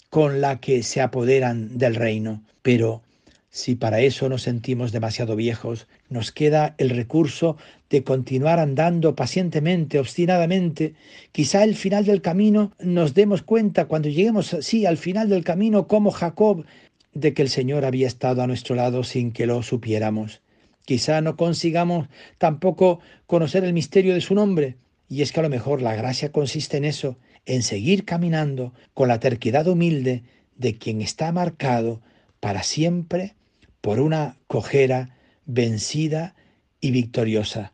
con 0.09 0.41
la 0.41 0.59
que 0.59 0.83
se 0.83 1.03
apoderan 1.03 1.77
del 1.77 1.95
reino. 1.95 2.43
Pero 2.63 3.03
si 3.51 3.75
para 3.75 4.01
eso 4.01 4.31
nos 4.31 4.41
sentimos 4.43 4.93
demasiado 4.93 5.37
viejos, 5.37 5.87
nos 6.13 6.33
queda 6.33 6.75
el 6.79 6.91
recurso 6.91 7.57
de 7.91 8.05
continuar 8.05 8.59
andando 8.59 9.15
pacientemente, 9.15 9.99
obstinadamente. 9.99 10.95
Quizá 11.33 11.63
al 11.63 11.75
final 11.75 12.05
del 12.05 12.23
camino 12.23 12.73
nos 12.79 13.15
demos 13.15 13.43
cuenta, 13.43 13.87
cuando 13.87 14.09
lleguemos 14.09 14.55
así 14.55 14.87
al 14.87 14.97
final 14.97 15.29
del 15.29 15.45
camino, 15.45 15.89
como 15.89 16.11
Jacob, 16.11 16.65
de 17.15 17.35
que 17.35 17.43
el 17.43 17.49
Señor 17.49 17.85
había 17.85 18.07
estado 18.07 18.43
a 18.43 18.47
nuestro 18.47 18.75
lado 18.75 19.05
sin 19.05 19.33
que 19.33 19.47
lo 19.47 19.63
supiéramos. 19.63 20.41
Quizá 20.85 21.21
no 21.21 21.37
consigamos 21.37 22.09
tampoco 22.39 23.01
conocer 23.27 23.65
el 23.65 23.73
misterio 23.73 24.15
de 24.15 24.21
su 24.21 24.35
nombre. 24.35 24.77
Y 25.09 25.23
es 25.23 25.33
que 25.33 25.41
a 25.41 25.43
lo 25.43 25.51
mejor 25.51 25.83
la 25.83 25.95
gracia 25.95 26.33
consiste 26.33 26.79
en 26.79 26.85
eso, 26.85 27.19
en 27.45 27.63
seguir 27.63 28.05
caminando 28.05 28.73
con 28.95 29.09
la 29.09 29.21
terquedad 29.21 29.67
humilde 29.67 30.23
de 30.57 30.79
quien 30.79 31.03
está 31.03 31.31
marcado 31.33 32.01
para 32.41 32.63
siempre 32.63 33.35
por 33.81 34.01
una 34.01 34.39
cojera 34.47 35.17
vencida 35.45 36.35
y 36.81 36.91
victoriosa. 36.91 37.73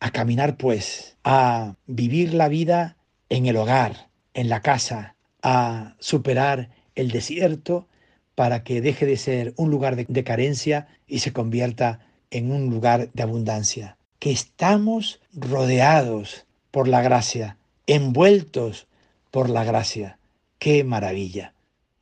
A 0.00 0.10
caminar, 0.10 0.56
pues, 0.56 1.16
a 1.24 1.76
vivir 1.86 2.34
la 2.34 2.48
vida 2.48 2.96
en 3.28 3.46
el 3.46 3.56
hogar, 3.56 4.08
en 4.34 4.48
la 4.48 4.60
casa, 4.60 5.16
a 5.42 5.96
superar 5.98 6.70
el 6.94 7.10
desierto 7.10 7.88
para 8.34 8.62
que 8.62 8.80
deje 8.80 9.06
de 9.06 9.16
ser 9.16 9.54
un 9.56 9.70
lugar 9.70 9.96
de, 9.96 10.24
carencia 10.24 10.88
y 11.06 11.20
se 11.20 11.32
convierta 11.32 12.00
en 12.30 12.52
un 12.52 12.70
lugar 12.70 13.10
de 13.12 13.22
abundancia. 13.22 13.96
Que 14.18 14.30
estamos 14.30 15.20
rodeados 15.32 16.46
por 16.70 16.88
la 16.88 17.02
gracia, 17.02 17.56
envueltos 17.86 18.86
por 19.30 19.48
la 19.50 19.64
gracia. 19.64 20.18
¡Qué 20.58 20.84
maravilla! 20.84 21.54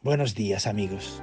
Buenos 0.03 0.35
días 0.35 0.67
amigos. 0.67 1.23